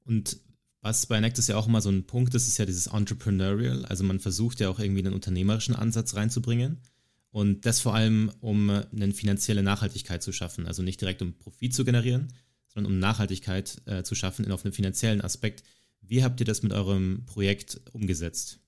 Und 0.05 0.39
was 0.83 1.07
bei 1.07 1.21
Nectus 1.21 1.49
ja 1.49 1.57
auch 1.57 1.67
immer 1.67 1.81
so 1.81 1.91
ein 1.91 2.07
Punkt 2.07 2.35
ist, 2.35 2.49
ist 2.49 2.59
ja 2.59 2.67
dieses 2.67 2.87
Entrepreneurial. 2.89 3.85
Also 3.87 4.05
man 4.05 4.21
versucht 4.21 4.61
ja 4.61 4.69
auch 4.69 4.79
irgendwie 4.79 5.05
einen 5.05 5.15
unternehmerischen 5.15 5.75
Ansatz 5.75 6.15
reinzubringen. 6.15 6.79
Und 7.31 7.65
das 7.65 7.81
vor 7.81 7.95
allem, 7.95 8.33
um 8.41 8.71
eine 8.71 9.13
finanzielle 9.13 9.63
Nachhaltigkeit 9.63 10.23
zu 10.23 10.33
schaffen. 10.33 10.67
Also 10.67 10.83
nicht 10.83 11.01
direkt 11.01 11.23
um 11.23 11.35
Profit 11.35 11.75
zu 11.75 11.85
generieren, 11.85 12.29
sondern 12.67 12.93
um 12.93 12.99
Nachhaltigkeit 12.99 13.81
äh, 13.87 14.03
zu 14.03 14.15
schaffen 14.15 14.51
auf 14.51 14.65
einem 14.65 14.73
finanziellen 14.73 15.21
Aspekt. 15.21 15.63
Wie 16.01 16.25
habt 16.25 16.41
ihr 16.41 16.47
das 16.47 16.63
mit 16.63 16.73
eurem 16.73 17.25
Projekt 17.27 17.81
umgesetzt? 17.93 18.60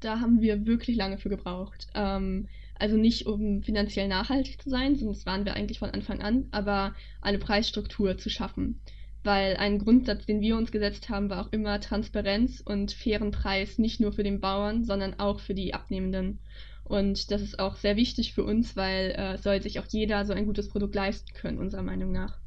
Da 0.00 0.20
haben 0.20 0.40
wir 0.40 0.66
wirklich 0.66 0.96
lange 0.96 1.18
für 1.18 1.28
gebraucht. 1.28 1.88
Ähm, 1.94 2.48
also 2.78 2.96
nicht 2.96 3.26
um 3.26 3.62
finanziell 3.62 4.08
nachhaltig 4.08 4.62
zu 4.62 4.70
sein, 4.70 4.96
sonst 4.96 5.26
waren 5.26 5.44
wir 5.44 5.54
eigentlich 5.54 5.80
von 5.80 5.90
Anfang 5.90 6.20
an, 6.20 6.46
aber 6.52 6.94
eine 7.20 7.38
Preisstruktur 7.38 8.16
zu 8.18 8.30
schaffen. 8.30 8.80
Weil 9.24 9.56
ein 9.56 9.78
Grundsatz, 9.78 10.26
den 10.26 10.40
wir 10.40 10.56
uns 10.56 10.70
gesetzt 10.70 11.08
haben, 11.08 11.28
war 11.28 11.44
auch 11.44 11.52
immer 11.52 11.80
Transparenz 11.80 12.60
und 12.60 12.92
fairen 12.92 13.32
Preis, 13.32 13.78
nicht 13.78 14.00
nur 14.00 14.12
für 14.12 14.22
den 14.22 14.40
Bauern, 14.40 14.84
sondern 14.84 15.18
auch 15.18 15.40
für 15.40 15.54
die 15.54 15.74
Abnehmenden. 15.74 16.38
Und 16.84 17.30
das 17.30 17.42
ist 17.42 17.58
auch 17.58 17.76
sehr 17.76 17.96
wichtig 17.96 18.32
für 18.32 18.44
uns, 18.44 18.76
weil 18.76 19.10
äh, 19.10 19.36
soll 19.38 19.60
sich 19.60 19.80
auch 19.80 19.86
jeder 19.88 20.24
so 20.24 20.32
ein 20.32 20.46
gutes 20.46 20.68
Produkt 20.68 20.94
leisten 20.94 21.34
können, 21.34 21.58
unserer 21.58 21.82
Meinung 21.82 22.12
nach. 22.12 22.38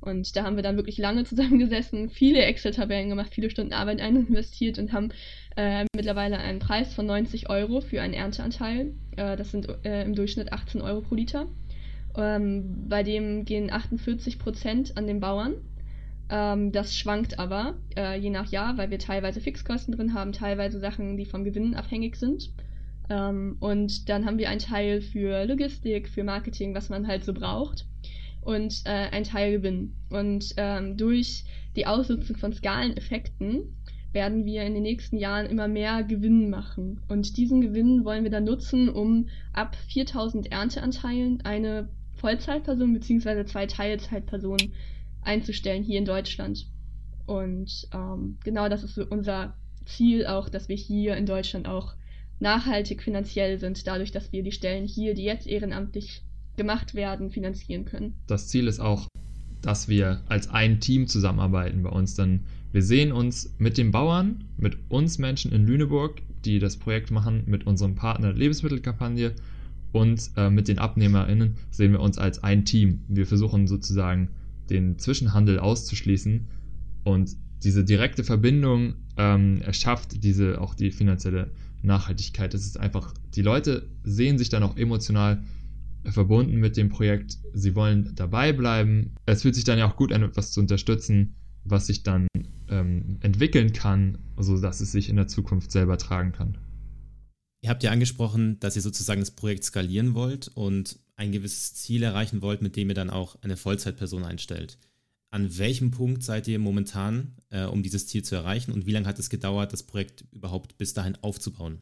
Und 0.00 0.36
da 0.36 0.44
haben 0.44 0.56
wir 0.56 0.62
dann 0.62 0.76
wirklich 0.76 0.98
lange 0.98 1.24
zusammengesessen, 1.24 2.10
viele 2.10 2.42
Excel-Tabellen 2.42 3.08
gemacht, 3.08 3.32
viele 3.34 3.50
Stunden 3.50 3.72
Arbeit 3.72 4.00
investiert 4.00 4.78
und 4.78 4.92
haben 4.92 5.10
äh, 5.56 5.84
mittlerweile 5.94 6.38
einen 6.38 6.58
Preis 6.58 6.94
von 6.94 7.06
90 7.06 7.48
Euro 7.48 7.80
für 7.80 8.00
einen 8.02 8.14
Ernteanteil. 8.14 8.92
Äh, 9.16 9.36
das 9.36 9.50
sind 9.50 9.68
äh, 9.84 10.04
im 10.04 10.14
Durchschnitt 10.14 10.52
18 10.52 10.80
Euro 10.80 11.00
pro 11.00 11.14
Liter. 11.14 11.46
Ähm, 12.16 12.88
bei 12.88 13.02
dem 13.02 13.44
gehen 13.44 13.70
48 13.70 14.38
Prozent 14.38 14.96
an 14.96 15.06
den 15.06 15.20
Bauern. 15.20 15.54
Ähm, 16.28 16.72
das 16.72 16.96
schwankt 16.96 17.38
aber 17.38 17.76
äh, 17.96 18.18
je 18.18 18.30
nach 18.30 18.50
Jahr, 18.50 18.76
weil 18.78 18.90
wir 18.90 18.98
teilweise 18.98 19.40
Fixkosten 19.40 19.94
drin 19.94 20.14
haben, 20.14 20.32
teilweise 20.32 20.78
Sachen, 20.78 21.16
die 21.16 21.26
vom 21.26 21.44
Gewinn 21.44 21.74
abhängig 21.74 22.16
sind. 22.16 22.50
Ähm, 23.08 23.56
und 23.60 24.08
dann 24.08 24.26
haben 24.26 24.38
wir 24.38 24.50
einen 24.50 24.60
Teil 24.60 25.00
für 25.00 25.44
Logistik, 25.44 26.08
für 26.08 26.24
Marketing, 26.24 26.74
was 26.74 26.88
man 26.88 27.06
halt 27.06 27.24
so 27.24 27.32
braucht. 27.32 27.86
Und 28.46 28.82
äh, 28.84 29.08
einen 29.10 29.24
Teil 29.24 29.50
Gewinn. 29.50 29.96
Und 30.08 30.54
ähm, 30.56 30.96
durch 30.96 31.44
die 31.74 31.86
Ausnutzung 31.86 32.36
von 32.36 32.52
Skaleneffekten 32.52 33.76
werden 34.12 34.44
wir 34.44 34.62
in 34.62 34.74
den 34.74 34.84
nächsten 34.84 35.18
Jahren 35.18 35.46
immer 35.46 35.66
mehr 35.66 36.04
Gewinn 36.04 36.48
machen. 36.48 37.00
Und 37.08 37.36
diesen 37.36 37.60
Gewinn 37.60 38.04
wollen 38.04 38.22
wir 38.22 38.30
dann 38.30 38.44
nutzen, 38.44 38.88
um 38.88 39.28
ab 39.52 39.76
4000 39.88 40.52
Ernteanteilen 40.52 41.40
eine 41.40 41.88
Vollzeitperson 42.14 42.92
bzw. 42.94 43.44
zwei 43.46 43.66
Teilzeitpersonen 43.66 44.72
einzustellen 45.22 45.82
hier 45.82 45.98
in 45.98 46.04
Deutschland. 46.04 46.66
Und 47.26 47.88
ähm, 47.92 48.38
genau 48.44 48.68
das 48.68 48.84
ist 48.84 48.96
unser 48.96 49.56
Ziel 49.86 50.24
auch, 50.24 50.48
dass 50.48 50.68
wir 50.68 50.76
hier 50.76 51.16
in 51.16 51.26
Deutschland 51.26 51.66
auch 51.66 51.96
nachhaltig 52.38 53.02
finanziell 53.02 53.58
sind, 53.58 53.88
dadurch, 53.88 54.12
dass 54.12 54.30
wir 54.30 54.44
die 54.44 54.52
Stellen 54.52 54.86
hier, 54.86 55.14
die 55.14 55.24
jetzt 55.24 55.48
ehrenamtlich 55.48 56.22
gemacht 56.56 56.94
werden, 56.94 57.30
finanzieren 57.30 57.84
können. 57.84 58.14
Das 58.26 58.48
Ziel 58.48 58.66
ist 58.66 58.80
auch, 58.80 59.08
dass 59.62 59.88
wir 59.88 60.22
als 60.28 60.48
ein 60.48 60.80
Team 60.80 61.06
zusammenarbeiten 61.06 61.82
bei 61.82 61.90
uns. 61.90 62.14
Denn 62.14 62.40
wir 62.72 62.82
sehen 62.82 63.12
uns 63.12 63.54
mit 63.58 63.78
den 63.78 63.90
Bauern, 63.90 64.44
mit 64.58 64.76
uns 64.88 65.18
Menschen 65.18 65.52
in 65.52 65.66
Lüneburg, 65.66 66.22
die 66.44 66.58
das 66.58 66.76
Projekt 66.76 67.10
machen, 67.10 67.42
mit 67.46 67.66
unserem 67.66 67.94
Partner 67.94 68.32
Lebensmittelkampagne 68.32 69.34
und 69.92 70.30
äh, 70.36 70.50
mit 70.50 70.68
den 70.68 70.78
AbnehmerInnen 70.78 71.56
sehen 71.70 71.92
wir 71.92 72.00
uns 72.00 72.18
als 72.18 72.42
ein 72.42 72.64
Team. 72.64 73.00
Wir 73.08 73.26
versuchen 73.26 73.66
sozusagen 73.66 74.28
den 74.68 74.98
Zwischenhandel 74.98 75.58
auszuschließen 75.58 76.46
und 77.04 77.36
diese 77.62 77.84
direkte 77.84 78.22
Verbindung 78.22 78.94
ähm, 79.16 79.62
erschafft 79.62 80.22
diese 80.22 80.60
auch 80.60 80.74
die 80.74 80.90
finanzielle 80.90 81.50
Nachhaltigkeit. 81.82 82.52
Es 82.52 82.66
ist 82.66 82.78
einfach, 82.78 83.14
die 83.34 83.42
Leute 83.42 83.86
sehen 84.04 84.38
sich 84.38 84.48
dann 84.48 84.62
auch 84.62 84.76
emotional 84.76 85.42
verbunden 86.12 86.56
mit 86.56 86.76
dem 86.76 86.88
Projekt. 86.88 87.38
Sie 87.52 87.74
wollen 87.74 88.12
dabei 88.14 88.52
bleiben. 88.52 89.14
Es 89.26 89.42
fühlt 89.42 89.54
sich 89.54 89.64
dann 89.64 89.78
ja 89.78 89.90
auch 89.90 89.96
gut 89.96 90.12
an, 90.12 90.22
etwas 90.22 90.52
zu 90.52 90.60
unterstützen, 90.60 91.36
was 91.64 91.86
sich 91.86 92.02
dann 92.02 92.26
ähm, 92.68 93.18
entwickeln 93.20 93.72
kann, 93.72 94.18
sodass 94.38 94.80
es 94.80 94.92
sich 94.92 95.08
in 95.08 95.16
der 95.16 95.26
Zukunft 95.26 95.70
selber 95.70 95.98
tragen 95.98 96.32
kann. 96.32 96.58
Ihr 97.62 97.70
habt 97.70 97.82
ja 97.82 97.90
angesprochen, 97.90 98.60
dass 98.60 98.76
ihr 98.76 98.82
sozusagen 98.82 99.20
das 99.20 99.32
Projekt 99.32 99.64
skalieren 99.64 100.14
wollt 100.14 100.48
und 100.48 100.98
ein 101.16 101.32
gewisses 101.32 101.74
Ziel 101.74 102.02
erreichen 102.02 102.42
wollt, 102.42 102.62
mit 102.62 102.76
dem 102.76 102.88
ihr 102.88 102.94
dann 102.94 103.10
auch 103.10 103.42
eine 103.42 103.56
Vollzeitperson 103.56 104.24
einstellt. 104.24 104.78
An 105.30 105.58
welchem 105.58 105.90
Punkt 105.90 106.22
seid 106.22 106.46
ihr 106.48 106.58
momentan, 106.58 107.36
äh, 107.50 107.64
um 107.64 107.82
dieses 107.82 108.06
Ziel 108.06 108.22
zu 108.22 108.36
erreichen 108.36 108.72
und 108.72 108.86
wie 108.86 108.92
lange 108.92 109.06
hat 109.06 109.18
es 109.18 109.30
gedauert, 109.30 109.72
das 109.72 109.82
Projekt 109.82 110.24
überhaupt 110.30 110.78
bis 110.78 110.94
dahin 110.94 111.16
aufzubauen? 111.22 111.80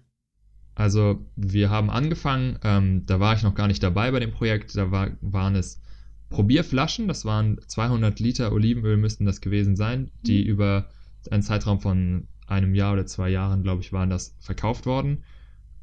Also 0.75 1.25
wir 1.37 1.71
haben 1.71 1.91
angefangen, 1.91 2.59
ähm, 2.65 3.07
da 3.07 3.21
war 3.21 3.35
ich 3.35 3.43
noch 3.43 3.55
gar 3.55 3.69
nicht 3.69 3.83
dabei 3.83 4.11
bei 4.11 4.21
dem 4.21 4.33
Projekt, 4.33 4.77
da 4.77 4.91
war, 4.91 5.11
waren 5.21 5.55
es 5.55 5.81
Probierflaschen, 6.31 7.07
das 7.07 7.25
waren 7.25 7.61
200 7.67 8.19
Liter 8.19 8.53
Olivenöl 8.53 8.97
müssten 8.97 9.25
das 9.25 9.41
gewesen 9.41 9.77
sein, 9.77 10.11
die 10.23 10.43
mhm. 10.43 10.51
über 10.51 10.89
einen 11.31 11.43
Zeitraum 11.43 11.81
von 11.81 12.27
einem 12.47 12.75
Jahr 12.75 12.93
oder 12.93 13.07
zwei 13.07 13.31
Jahren, 13.31 13.63
glaube 13.63 13.83
ich, 13.83 13.93
waren 13.93 14.11
das 14.11 14.37
verkauft 14.41 14.85
worden, 14.85 15.23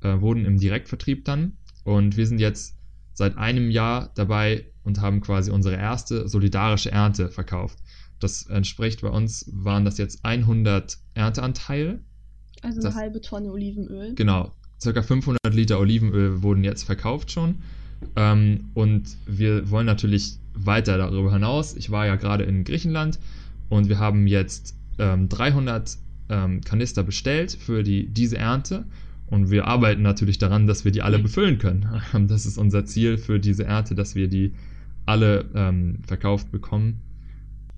äh, 0.02 0.20
wurden 0.20 0.46
im 0.46 0.60
Direktvertrieb 0.60 1.24
dann 1.26 1.58
und 1.84 2.18
wir 2.18 2.28
sind 2.28 2.40
jetzt 2.40 2.78
seit 3.14 3.38
einem 3.38 3.72
Jahr 3.72 4.12
dabei 4.16 4.66
und 4.84 5.00
haben 5.00 5.22
quasi 5.22 5.52
unsere 5.52 5.76
erste 5.76 6.28
solidarische 6.28 6.92
Ernte 6.92 7.30
verkauft. 7.30 7.80
Das 8.20 8.46
entspricht 8.46 9.02
bei 9.02 9.10
uns, 9.10 9.50
waren 9.54 9.86
das 9.86 9.98
jetzt 9.98 10.24
100 10.24 10.98
Ernteanteile. 11.14 12.04
Also 12.62 12.80
eine 12.80 12.90
das, 12.90 12.96
halbe 12.96 13.22
Tonne 13.22 13.52
Olivenöl. 13.52 14.14
Genau, 14.16 14.52
circa 14.82 15.02
500 15.02 15.54
Liter 15.54 15.80
Olivenöl 15.80 16.42
wurden 16.42 16.64
jetzt 16.64 16.84
verkauft 16.84 17.32
schon. 17.32 17.56
Ähm, 18.16 18.72
und 18.74 19.16
wir 19.28 19.70
wollen 19.70 19.86
natürlich 19.86 20.38
weiter 20.54 20.98
darüber 20.98 21.32
hinaus. 21.32 21.76
Ich 21.76 21.92
war 21.92 22.08
ja 22.08 22.16
gerade 22.16 22.44
in 22.44 22.64
Griechenland 22.64 23.20
und 23.70 23.90
wir 23.90 24.00
haben 24.00 24.28
jetzt 24.28 24.76
ähm, 24.98 25.30
300 25.30 25.98
ähm, 26.30 26.62
Kanister 26.62 27.04
bestellt 27.04 27.52
für 27.52 27.84
die, 27.84 28.08
diese 28.08 28.38
Ernte. 28.38 28.86
Und 29.28 29.50
wir 29.50 29.66
arbeiten 29.66 30.02
natürlich 30.02 30.40
daran, 30.40 30.68
dass 30.68 30.84
wir 30.84 30.92
die 30.92 31.02
alle 31.02 31.20
befüllen 31.20 31.58
können. 31.58 31.88
Das 32.28 32.46
ist 32.46 32.58
unser 32.58 32.86
Ziel 32.86 33.18
für 33.18 33.40
diese 33.40 33.64
Ernte, 33.64 33.96
dass 33.96 34.16
wir 34.16 34.28
die 34.28 34.54
alle 35.06 35.46
ähm, 35.56 36.00
verkauft 36.06 36.52
bekommen. 36.52 37.02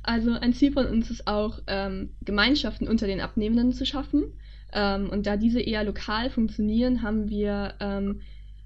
Also 0.01 0.31
ein 0.31 0.53
Ziel 0.53 0.71
von 0.71 0.87
uns 0.87 1.09
ist 1.11 1.27
auch, 1.27 1.59
ähm, 1.67 2.09
Gemeinschaften 2.25 2.87
unter 2.87 3.07
den 3.07 3.21
Abnehmenden 3.21 3.71
zu 3.71 3.85
schaffen. 3.85 4.23
Ähm, 4.73 5.09
und 5.09 5.25
da 5.27 5.37
diese 5.37 5.61
eher 5.61 5.83
lokal 5.83 6.29
funktionieren, 6.29 7.01
haben 7.01 7.29
wir 7.29 7.75
ähm, 7.79 8.21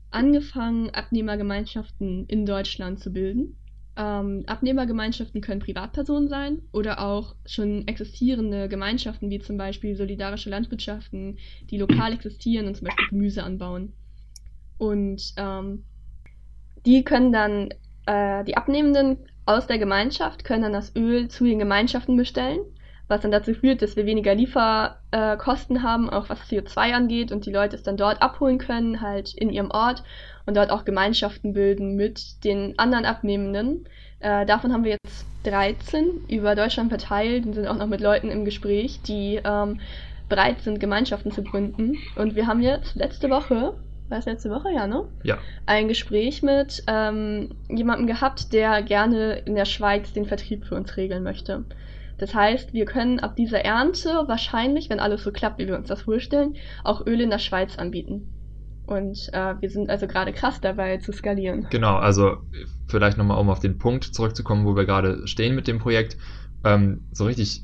angefangen, 0.09 0.89
Abnehmergemeinschaften 0.91 2.25
in 2.27 2.45
Deutschland 2.45 2.99
zu 2.99 3.11
bilden. 3.11 3.57
Ähm, 3.97 4.43
Abnehmergemeinschaften 4.45 5.41
können 5.41 5.59
Privatpersonen 5.59 6.29
sein 6.29 6.61
oder 6.71 7.01
auch 7.01 7.35
schon 7.45 7.87
existierende 7.87 8.69
Gemeinschaften, 8.69 9.29
wie 9.29 9.39
zum 9.39 9.57
Beispiel 9.57 9.95
solidarische 9.95 10.49
Landwirtschaften, 10.49 11.39
die 11.69 11.77
lokal 11.77 12.13
existieren 12.13 12.67
und 12.67 12.77
zum 12.77 12.85
Beispiel 12.85 13.09
Gemüse 13.09 13.43
anbauen. 13.43 13.93
Und 14.77 15.33
ähm, 15.37 15.83
die 16.85 17.03
können 17.03 17.33
dann, 17.33 17.69
äh, 18.05 18.45
die 18.45 18.55
Abnehmenden 18.55 19.17
aus 19.45 19.65
der 19.65 19.79
Gemeinschaft 19.79 20.43
können 20.43 20.63
dann 20.63 20.73
das 20.73 20.95
Öl 20.95 21.27
zu 21.29 21.45
den 21.45 21.57
Gemeinschaften 21.59 22.15
bestellen 22.15 22.59
was 23.07 23.21
dann 23.21 23.31
dazu 23.31 23.53
führt, 23.53 23.81
dass 23.81 23.95
wir 23.95 24.05
weniger 24.05 24.35
Lieferkosten 24.35 25.77
äh, 25.77 25.79
haben, 25.79 26.09
auch 26.09 26.29
was 26.29 26.41
CO2 26.49 26.93
angeht 26.93 27.31
und 27.31 27.45
die 27.45 27.51
Leute 27.51 27.75
es 27.75 27.83
dann 27.83 27.97
dort 27.97 28.21
abholen 28.21 28.57
können, 28.57 29.01
halt 29.01 29.33
in 29.33 29.49
ihrem 29.49 29.71
Ort 29.71 30.03
und 30.45 30.57
dort 30.57 30.71
auch 30.71 30.85
Gemeinschaften 30.85 31.53
bilden 31.53 31.95
mit 31.95 32.43
den 32.43 32.77
anderen 32.77 33.05
Abnehmenden. 33.05 33.87
Äh, 34.19 34.45
davon 34.45 34.73
haben 34.73 34.83
wir 34.83 34.97
jetzt 35.03 35.25
13 35.43 36.25
über 36.27 36.55
Deutschland 36.55 36.89
verteilt 36.89 37.45
und 37.45 37.53
sind 37.53 37.67
auch 37.67 37.77
noch 37.77 37.87
mit 37.87 38.01
Leuten 38.01 38.29
im 38.29 38.45
Gespräch, 38.45 39.01
die 39.01 39.39
ähm, 39.43 39.79
bereit 40.27 40.61
sind, 40.61 40.79
Gemeinschaften 40.79 41.31
zu 41.31 41.43
gründen. 41.43 41.97
Und 42.15 42.35
wir 42.35 42.47
haben 42.47 42.61
jetzt 42.61 42.95
letzte 42.95 43.29
Woche 43.29 43.75
war 44.09 44.19
es 44.19 44.25
letzte 44.25 44.49
Woche, 44.49 44.71
ja, 44.71 44.87
ne? 44.87 45.05
Ja. 45.23 45.37
Ein 45.65 45.87
Gespräch 45.87 46.41
mit 46.41 46.83
ähm, 46.87 47.49
jemandem 47.69 48.07
gehabt, 48.07 48.53
der 48.53 48.81
gerne 48.81 49.39
in 49.39 49.55
der 49.55 49.65
Schweiz 49.65 50.13
den 50.13 50.25
Vertrieb 50.25 50.65
für 50.65 50.75
uns 50.75 50.95
regeln 50.95 51.23
möchte. 51.23 51.65
Das 52.17 52.33
heißt, 52.33 52.73
wir 52.73 52.85
können 52.85 53.19
ab 53.19 53.35
dieser 53.35 53.63
Ernte 53.63 54.23
wahrscheinlich, 54.27 54.89
wenn 54.89 54.99
alles 54.99 55.23
so 55.23 55.31
klappt, 55.31 55.59
wie 55.59 55.67
wir 55.67 55.77
uns 55.77 55.87
das 55.87 56.01
vorstellen, 56.01 56.55
auch 56.83 57.05
Öl 57.05 57.21
in 57.21 57.29
der 57.29 57.39
Schweiz 57.39 57.77
anbieten. 57.77 58.33
Und 58.87 59.29
äh, 59.33 59.53
wir 59.59 59.69
sind 59.69 59.89
also 59.89 60.07
gerade 60.07 60.31
krass 60.31 60.61
dabei 60.61 60.97
zu 60.97 61.11
skalieren. 61.11 61.67
Genau, 61.69 61.97
also 61.97 62.37
vielleicht 62.87 63.17
nochmal, 63.17 63.37
um 63.37 63.49
auf 63.49 63.59
den 63.59 63.77
Punkt 63.77 64.05
zurückzukommen, 64.05 64.65
wo 64.65 64.75
wir 64.75 64.85
gerade 64.85 65.27
stehen 65.27 65.55
mit 65.55 65.67
dem 65.67 65.77
Projekt. 65.77 66.17
Ähm, 66.63 67.01
so 67.11 67.25
richtig 67.25 67.63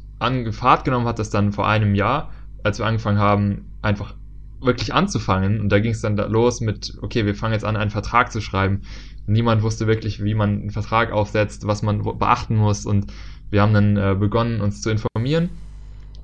Fahrt 0.51 0.85
genommen 0.85 1.05
hat 1.05 1.19
das 1.19 1.29
dann 1.29 1.51
vor 1.51 1.67
einem 1.67 1.95
Jahr, 1.95 2.31
als 2.63 2.79
wir 2.79 2.85
angefangen 2.85 3.19
haben, 3.19 3.73
einfach 3.81 4.15
wirklich 4.61 4.93
anzufangen. 4.93 5.59
Und 5.59 5.69
da 5.69 5.79
ging 5.79 5.91
es 5.91 6.01
dann 6.01 6.15
da 6.15 6.25
los 6.25 6.61
mit, 6.61 6.93
okay, 7.01 7.25
wir 7.25 7.35
fangen 7.35 7.53
jetzt 7.53 7.65
an, 7.65 7.75
einen 7.75 7.89
Vertrag 7.89 8.31
zu 8.31 8.39
schreiben. 8.39 8.81
Niemand 9.25 9.63
wusste 9.63 9.87
wirklich, 9.87 10.23
wie 10.23 10.33
man 10.33 10.61
einen 10.61 10.69
Vertrag 10.71 11.11
aufsetzt, 11.11 11.67
was 11.67 11.81
man 11.81 12.03
beachten 12.03 12.55
muss 12.55 12.85
und 12.85 13.11
wir 13.49 13.61
haben 13.61 13.73
dann 13.73 13.97
äh, 13.97 14.15
begonnen, 14.17 14.61
uns 14.61 14.81
zu 14.81 14.89
informieren 14.89 15.49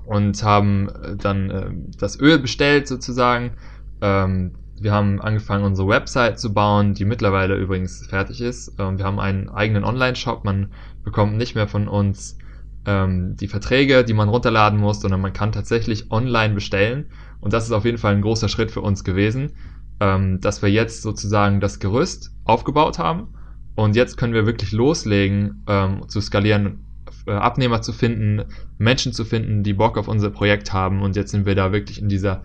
und 0.04 0.42
haben 0.42 0.88
äh, 0.88 1.16
dann 1.16 1.50
äh, 1.50 1.70
das 1.98 2.18
Öl 2.18 2.38
bestellt 2.38 2.88
sozusagen. 2.88 3.52
Ähm, 4.00 4.52
wir 4.80 4.92
haben 4.92 5.20
angefangen, 5.20 5.64
unsere 5.64 5.88
Website 5.88 6.40
zu 6.40 6.52
bauen, 6.52 6.94
die 6.94 7.04
mittlerweile 7.04 7.54
übrigens 7.54 8.06
fertig 8.06 8.40
ist. 8.40 8.74
Ähm, 8.78 8.98
wir 8.98 9.04
haben 9.04 9.20
einen 9.20 9.48
eigenen 9.48 9.84
Online-Shop. 9.84 10.44
Man 10.44 10.72
bekommt 11.04 11.36
nicht 11.36 11.54
mehr 11.54 11.68
von 11.68 11.86
uns 11.86 12.38
ähm, 12.86 13.36
die 13.36 13.46
Verträge, 13.46 14.04
die 14.04 14.14
man 14.14 14.28
runterladen 14.28 14.80
muss, 14.80 15.00
sondern 15.00 15.20
man 15.20 15.32
kann 15.32 15.52
tatsächlich 15.52 16.10
online 16.10 16.54
bestellen. 16.54 17.10
Und 17.40 17.52
das 17.52 17.64
ist 17.64 17.72
auf 17.72 17.84
jeden 17.84 17.98
Fall 17.98 18.14
ein 18.14 18.22
großer 18.22 18.48
Schritt 18.48 18.70
für 18.70 18.80
uns 18.80 19.04
gewesen, 19.04 19.52
ähm, 20.00 20.40
dass 20.40 20.62
wir 20.62 20.70
jetzt 20.70 21.02
sozusagen 21.02 21.60
das 21.60 21.78
Gerüst 21.78 22.32
aufgebaut 22.44 22.98
haben. 22.98 23.28
Und 23.76 23.96
jetzt 23.96 24.16
können 24.16 24.34
wir 24.34 24.46
wirklich 24.46 24.72
loslegen, 24.72 25.62
ähm, 25.68 26.08
zu 26.08 26.20
skalieren, 26.20 26.84
äh, 27.26 27.32
Abnehmer 27.32 27.82
zu 27.82 27.92
finden, 27.92 28.44
Menschen 28.78 29.12
zu 29.12 29.24
finden, 29.24 29.62
die 29.62 29.74
Bock 29.74 29.96
auf 29.96 30.08
unser 30.08 30.30
Projekt 30.30 30.72
haben. 30.72 31.02
Und 31.02 31.16
jetzt 31.16 31.30
sind 31.30 31.46
wir 31.46 31.54
da 31.54 31.72
wirklich 31.72 32.00
in 32.00 32.08
dieser 32.08 32.42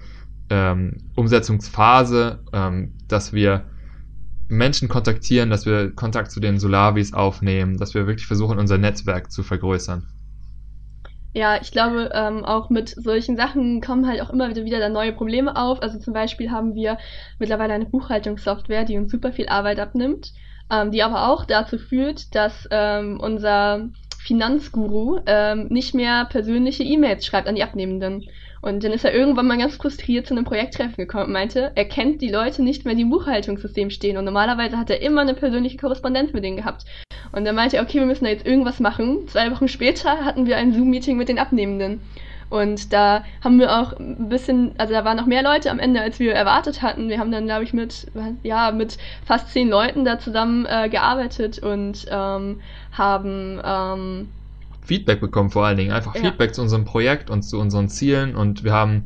ähm, 0.49 0.97
Umsetzungsphase, 1.15 2.39
ähm, 2.53 2.93
dass 3.07 3.33
wir 3.33 3.65
Menschen 4.47 4.87
kontaktieren, 4.87 5.49
dass 5.49 5.65
wir 5.65 5.91
Kontakt 5.91 6.31
zu 6.31 6.39
den 6.39 6.59
Solavis 6.59 7.13
aufnehmen, 7.13 7.77
dass 7.77 7.95
wir 7.95 8.05
wirklich 8.05 8.27
versuchen, 8.27 8.59
unser 8.59 8.77
Netzwerk 8.77 9.31
zu 9.31 9.41
vergrößern. 9.41 10.05
Ja, 11.35 11.59
ich 11.61 11.71
glaube, 11.71 12.11
ähm, 12.13 12.45
auch 12.45 12.69
mit 12.69 12.87
solchen 12.87 13.35
Sachen 13.35 13.81
kommen 13.81 14.07
halt 14.07 14.21
auch 14.21 14.29
immer 14.29 14.49
wieder, 14.49 14.63
wieder 14.63 14.79
dann 14.79 14.93
neue 14.93 15.11
Probleme 15.11 15.57
auf. 15.57 15.81
Also 15.81 15.99
zum 15.99 16.13
Beispiel 16.13 16.49
haben 16.49 16.75
wir 16.75 16.97
mittlerweile 17.39 17.73
eine 17.73 17.85
Buchhaltungssoftware, 17.85 18.85
die 18.85 18.97
uns 18.97 19.11
super 19.11 19.33
viel 19.33 19.49
Arbeit 19.49 19.81
abnimmt, 19.81 20.31
ähm, 20.71 20.91
die 20.91 21.03
aber 21.03 21.27
auch 21.27 21.43
dazu 21.43 21.77
führt, 21.77 22.33
dass 22.33 22.69
ähm, 22.71 23.19
unser 23.19 23.89
Finanzguru 24.17 25.19
ähm, 25.25 25.67
nicht 25.67 25.93
mehr 25.93 26.23
persönliche 26.23 26.83
E-Mails 26.83 27.25
schreibt 27.25 27.49
an 27.49 27.55
die 27.55 27.63
Abnehmenden. 27.63 28.23
Und 28.65 28.83
dann 28.83 28.93
ist 28.93 29.05
er 29.05 29.13
irgendwann 29.13 29.45
mal 29.45 29.59
ganz 29.59 29.75
frustriert 29.75 30.25
zu 30.25 30.33
einem 30.33 30.43
Projekttreffen 30.43 30.95
gekommen 30.95 31.25
und 31.25 31.33
meinte, 31.33 31.71
er 31.75 31.85
kennt 31.85 32.19
die 32.23 32.31
Leute 32.31 32.63
nicht 32.63 32.83
mehr, 32.83 32.95
die 32.95 33.03
im 33.03 33.11
Buchhaltungssystem 33.11 33.91
stehen. 33.91 34.17
Und 34.17 34.25
normalerweise 34.25 34.79
hat 34.79 34.89
er 34.89 35.03
immer 35.03 35.21
eine 35.21 35.35
persönliche 35.35 35.77
Korrespondenz 35.77 36.33
mit 36.33 36.43
denen 36.43 36.57
gehabt. 36.57 36.83
Und 37.31 37.45
dann 37.45 37.53
meinte 37.53 37.77
er, 37.77 37.83
okay, 37.83 37.99
wir 37.99 38.07
müssen 38.07 38.23
da 38.23 38.31
jetzt 38.31 38.47
irgendwas 38.47 38.79
machen. 38.79 39.27
Zwei 39.27 39.51
Wochen 39.51 39.67
später 39.67 40.25
hatten 40.25 40.47
wir 40.47 40.57
ein 40.57 40.73
Zoom-Meeting 40.73 41.15
mit 41.15 41.29
den 41.29 41.37
Abnehmenden. 41.37 42.01
Und 42.49 42.91
da 42.91 43.23
haben 43.43 43.59
wir 43.59 43.71
auch 43.71 43.99
ein 43.99 44.29
bisschen, 44.29 44.71
also 44.79 44.95
da 44.95 45.05
waren 45.05 45.17
noch 45.17 45.27
mehr 45.27 45.43
Leute 45.43 45.69
am 45.69 45.77
Ende, 45.77 46.01
als 46.01 46.17
wir 46.17 46.33
erwartet 46.33 46.81
hatten. 46.81 47.07
Wir 47.07 47.19
haben 47.19 47.31
dann, 47.31 47.45
glaube 47.45 47.65
ich, 47.65 47.73
mit, 47.73 48.07
ja, 48.41 48.71
mit 48.71 48.97
fast 49.25 49.49
zehn 49.49 49.69
Leuten 49.69 50.05
da 50.05 50.17
zusammen 50.17 50.65
äh, 50.65 50.89
gearbeitet 50.89 51.59
und 51.59 52.07
ähm, 52.09 52.61
haben 52.91 53.61
ähm, 53.63 54.29
Feedback 54.85 55.19
bekommen 55.19 55.49
vor 55.49 55.65
allen 55.65 55.77
Dingen. 55.77 55.91
Einfach 55.91 56.15
ja. 56.15 56.21
Feedback 56.21 56.53
zu 56.53 56.61
unserem 56.61 56.85
Projekt 56.85 57.29
und 57.29 57.43
zu 57.43 57.59
unseren 57.59 57.89
Zielen. 57.89 58.35
Und 58.35 58.63
wir 58.63 58.73
haben 58.73 59.03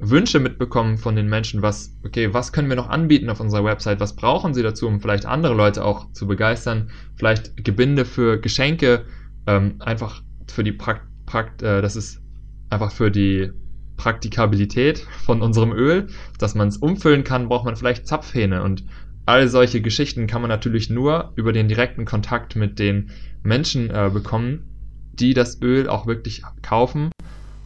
Wünsche 0.00 0.38
mitbekommen 0.38 0.96
von 0.96 1.16
den 1.16 1.28
Menschen, 1.28 1.62
was, 1.62 1.96
okay, 2.04 2.32
was 2.32 2.52
können 2.52 2.68
wir 2.68 2.76
noch 2.76 2.88
anbieten 2.88 3.30
auf 3.30 3.40
unserer 3.40 3.64
Website, 3.64 3.98
was 3.98 4.14
brauchen 4.14 4.54
sie 4.54 4.62
dazu, 4.62 4.86
um 4.86 5.00
vielleicht 5.00 5.26
andere 5.26 5.54
Leute 5.54 5.84
auch 5.84 6.12
zu 6.12 6.26
begeistern, 6.28 6.90
vielleicht 7.16 7.64
Gebinde 7.64 8.04
für 8.04 8.40
Geschenke, 8.40 9.04
ähm, 9.46 9.76
einfach 9.80 10.22
für 10.46 10.62
die 10.62 10.72
Prakt, 10.72 11.02
Prakt 11.26 11.62
äh, 11.62 11.82
das 11.82 11.96
ist 11.96 12.22
einfach 12.70 12.92
für 12.92 13.10
die 13.10 13.50
Praktikabilität 13.96 15.00
von 15.24 15.42
unserem 15.42 15.72
Öl, 15.72 16.06
dass 16.38 16.54
man 16.54 16.68
es 16.68 16.76
umfüllen 16.76 17.24
kann, 17.24 17.48
braucht 17.48 17.64
man 17.64 17.74
vielleicht 17.74 18.06
Zapfhähne. 18.06 18.62
Und 18.62 18.84
all 19.26 19.48
solche 19.48 19.80
Geschichten 19.82 20.28
kann 20.28 20.40
man 20.40 20.48
natürlich 20.48 20.88
nur 20.90 21.32
über 21.34 21.52
den 21.52 21.66
direkten 21.66 22.04
Kontakt 22.04 22.54
mit 22.54 22.78
den 22.78 23.10
Menschen 23.42 23.90
äh, 23.90 24.10
bekommen, 24.12 24.77
die 25.20 25.34
das 25.34 25.60
Öl 25.62 25.88
auch 25.88 26.06
wirklich 26.06 26.42
kaufen 26.62 27.10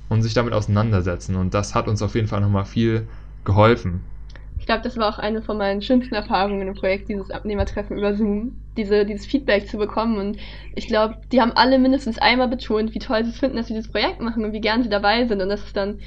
und 0.09 0.23
sich 0.23 0.35
damit 0.35 0.53
auseinandersetzen. 0.53 1.37
Und 1.37 1.55
das 1.55 1.75
hat 1.75 1.89
uns 1.89 2.03
auf 2.03 2.15
jeden 2.15 2.29
Fall 2.29 2.41
nochmal 2.41 2.65
viel 2.65 3.07
geholfen. 3.45 4.01
Ich 4.59 4.67
glaube, 4.67 4.83
das 4.83 4.97
war 4.97 5.09
auch 5.09 5.19
eine 5.19 5.43
von 5.43 5.59
meinen 5.59 5.83
schönsten 5.83 6.15
Erfahrungen 6.15 6.69
im 6.69 6.75
Projekt, 6.75 7.09
dieses 7.09 7.33
Abnehmertreffen 7.33 7.99
über 7.99 8.15
Zoom, 8.15 8.57
diese, 8.77 9.05
dieses 9.05 9.27
Feedback 9.27 9.67
zu 9.67 9.77
bekommen. 9.77 10.19
Und 10.19 10.37
ich 10.77 10.87
glaube, 10.87 11.17
die 11.33 11.41
haben 11.41 11.51
alle 11.57 11.81
mindestens 11.81 12.19
einmal 12.19 12.47
betont, 12.47 12.95
wie 12.95 13.01
toll 13.01 13.25
sie 13.25 13.31
es 13.31 13.41
finden, 13.41 13.57
dass 13.57 13.67
sie 13.67 13.75
dieses 13.75 13.91
Projekt 13.91 14.21
machen 14.21 14.45
und 14.45 14.53
wie 14.53 14.61
gern 14.61 14.85
sie 14.85 14.89
dabei 14.89 15.27
sind. 15.27 15.43
Und 15.43 15.49
das 15.49 15.65
ist 15.65 15.77
dann, 15.77 15.99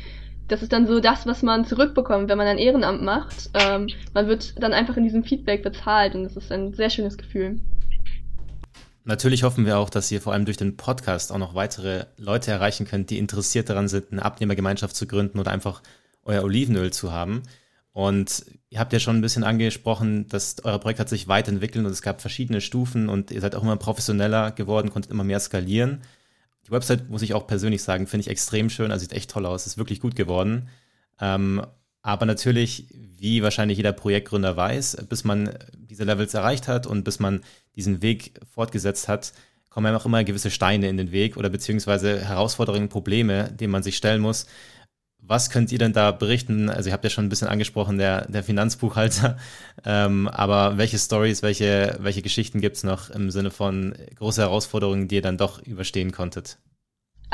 das 0.47 0.63
ist 0.63 0.71
dann 0.71 0.87
so 0.87 1.01
das, 1.01 1.25
was 1.25 1.43
man 1.43 1.65
zurückbekommt, 1.65 2.29
wenn 2.29 2.37
man 2.37 2.47
ein 2.47 2.57
Ehrenamt 2.57 3.01
macht. 3.01 3.49
Ähm, 3.55 3.87
man 4.13 4.27
wird 4.27 4.61
dann 4.63 4.71
einfach 4.71 4.95
in 4.95 5.03
diesem 5.03 5.25
Feedback 5.25 5.61
bezahlt 5.61 6.15
und 6.15 6.23
das 6.23 6.37
ist 6.37 6.49
ein 6.49 6.73
sehr 6.73 6.89
schönes 6.89 7.17
Gefühl. 7.17 7.59
Natürlich 9.07 9.43
hoffen 9.43 9.67
wir 9.67 9.77
auch, 9.77 9.91
dass 9.91 10.11
ihr 10.11 10.19
vor 10.19 10.33
allem 10.33 10.45
durch 10.45 10.57
den 10.57 10.77
Podcast 10.77 11.31
auch 11.31 11.37
noch 11.37 11.53
weitere 11.53 12.07
Leute 12.17 12.49
erreichen 12.49 12.87
könnt, 12.87 13.11
die 13.11 13.19
interessiert 13.19 13.69
daran 13.69 13.87
sind, 13.87 14.11
eine 14.11 14.25
Abnehmergemeinschaft 14.25 14.95
zu 14.95 15.05
gründen 15.05 15.37
oder 15.39 15.51
einfach 15.51 15.83
euer 16.23 16.43
Olivenöl 16.43 16.91
zu 16.91 17.11
haben. 17.11 17.43
Und 17.93 18.45
ihr 18.69 18.79
habt 18.79 18.91
ja 18.93 18.99
schon 18.99 19.15
ein 19.15 19.21
bisschen 19.21 19.43
angesprochen, 19.43 20.27
dass 20.27 20.55
euer 20.63 20.79
Projekt 20.79 20.99
hat 20.99 21.07
sich 21.07 21.27
weiterentwickelt 21.27 21.85
und 21.85 21.91
es 21.91 22.01
gab 22.01 22.19
verschiedene 22.19 22.61
Stufen 22.61 23.07
und 23.07 23.29
ihr 23.29 23.41
seid 23.41 23.53
auch 23.53 23.61
immer 23.61 23.77
professioneller 23.77 24.51
geworden, 24.51 24.89
konntet 24.89 25.11
immer 25.11 25.23
mehr 25.23 25.39
skalieren. 25.39 26.01
Die 26.65 26.71
Website, 26.71 27.07
muss 27.09 27.21
ich 27.21 27.35
auch 27.35 27.45
persönlich 27.45 27.83
sagen, 27.83 28.07
finde 28.07 28.21
ich 28.21 28.29
extrem 28.29 28.71
schön, 28.71 28.91
also 28.91 29.03
sieht 29.03 29.13
echt 29.13 29.29
toll 29.29 29.45
aus, 29.45 29.67
ist 29.67 29.77
wirklich 29.77 29.99
gut 29.99 30.15
geworden. 30.15 30.67
Ähm, 31.21 31.63
aber 32.01 32.25
natürlich, 32.25 32.87
wie 32.91 33.43
wahrscheinlich 33.43 33.77
jeder 33.77 33.93
Projektgründer 33.93 34.57
weiß, 34.57 35.05
bis 35.07 35.23
man 35.23 35.51
diese 35.95 36.03
Levels 36.03 36.33
erreicht 36.33 36.67
hat 36.67 36.85
und 36.85 37.03
bis 37.03 37.19
man 37.19 37.41
diesen 37.75 38.01
Weg 38.01 38.33
fortgesetzt 38.53 39.07
hat, 39.07 39.31
kommen 39.69 39.87
einfach 39.87 40.05
immer 40.05 40.23
gewisse 40.23 40.51
Steine 40.51 40.89
in 40.89 40.97
den 40.97 41.11
Weg 41.11 41.37
oder 41.37 41.49
beziehungsweise 41.49 42.19
Herausforderungen, 42.23 42.89
Probleme, 42.89 43.51
denen 43.51 43.71
man 43.71 43.83
sich 43.83 43.97
stellen 43.97 44.21
muss. 44.21 44.45
Was 45.19 45.49
könnt 45.49 45.71
ihr 45.71 45.79
denn 45.79 45.93
da 45.93 46.11
berichten? 46.11 46.69
Also 46.69 46.89
ihr 46.89 46.93
habt 46.93 47.03
ja 47.03 47.09
schon 47.09 47.25
ein 47.25 47.29
bisschen 47.29 47.47
angesprochen, 47.47 47.97
der, 47.97 48.27
der 48.27 48.43
Finanzbuchhalter, 48.43 49.37
ähm, 49.85 50.27
aber 50.27 50.77
welche 50.77 50.99
Stories, 50.99 51.41
welche, 51.41 51.97
welche 51.99 52.21
Geschichten 52.21 52.61
gibt 52.61 52.75
es 52.75 52.83
noch 52.83 53.09
im 53.09 53.31
Sinne 53.31 53.51
von 53.51 53.95
große 54.15 54.41
Herausforderungen, 54.41 55.07
die 55.07 55.15
ihr 55.15 55.21
dann 55.21 55.37
doch 55.37 55.61
überstehen 55.61 56.11
konntet? 56.11 56.57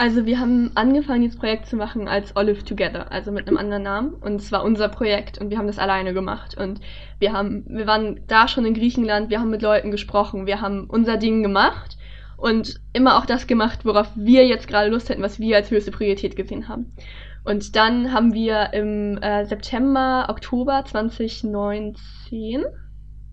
Also 0.02 0.26
wir 0.26 0.40
haben 0.40 0.72
angefangen, 0.74 1.22
dieses 1.22 1.38
Projekt 1.38 1.68
zu 1.68 1.76
machen 1.76 2.08
als 2.08 2.36
Olive 2.36 2.66
Together, 2.66 3.12
also 3.12 3.32
mit 3.32 3.48
einem 3.48 3.58
anderen 3.58 3.84
Namen. 3.84 4.14
Und 4.16 4.38
es 4.38 4.52
war 4.52 4.64
unser 4.64 4.90
Projekt 4.90 5.38
und 5.38 5.52
wir 5.52 5.60
haben 5.60 5.68
das 5.68 5.78
alleine 5.78 6.12
gemacht. 6.16 6.58
Und 6.58 6.82
wir 7.20 7.34
haben, 7.34 7.66
wir 7.68 7.86
waren 7.86 8.20
da 8.26 8.48
schon 8.48 8.66
in 8.66 8.74
Griechenland, 8.74 9.30
wir 9.30 9.40
haben 9.40 9.52
mit 9.52 9.62
Leuten 9.62 9.92
gesprochen, 9.92 10.48
wir 10.48 10.60
haben 10.60 10.88
unser 10.90 11.18
Ding 11.18 11.44
gemacht 11.44 12.00
und 12.36 12.82
immer 12.94 13.20
auch 13.20 13.28
das 13.28 13.46
gemacht, 13.46 13.86
worauf 13.86 14.08
wir 14.16 14.48
jetzt 14.48 14.68
gerade 14.68 14.90
Lust 14.90 15.08
hätten, 15.10 15.22
was 15.22 15.40
wir 15.40 15.56
als 15.56 15.70
höchste 15.70 15.92
Priorität 15.92 16.36
gesehen 16.36 16.68
haben. 16.68 16.94
Und 17.44 17.76
dann 17.76 18.12
haben 18.12 18.34
wir 18.34 18.74
im 18.74 19.20
äh, 19.22 19.46
September, 19.46 20.26
Oktober 20.30 20.84
2019 20.84 22.64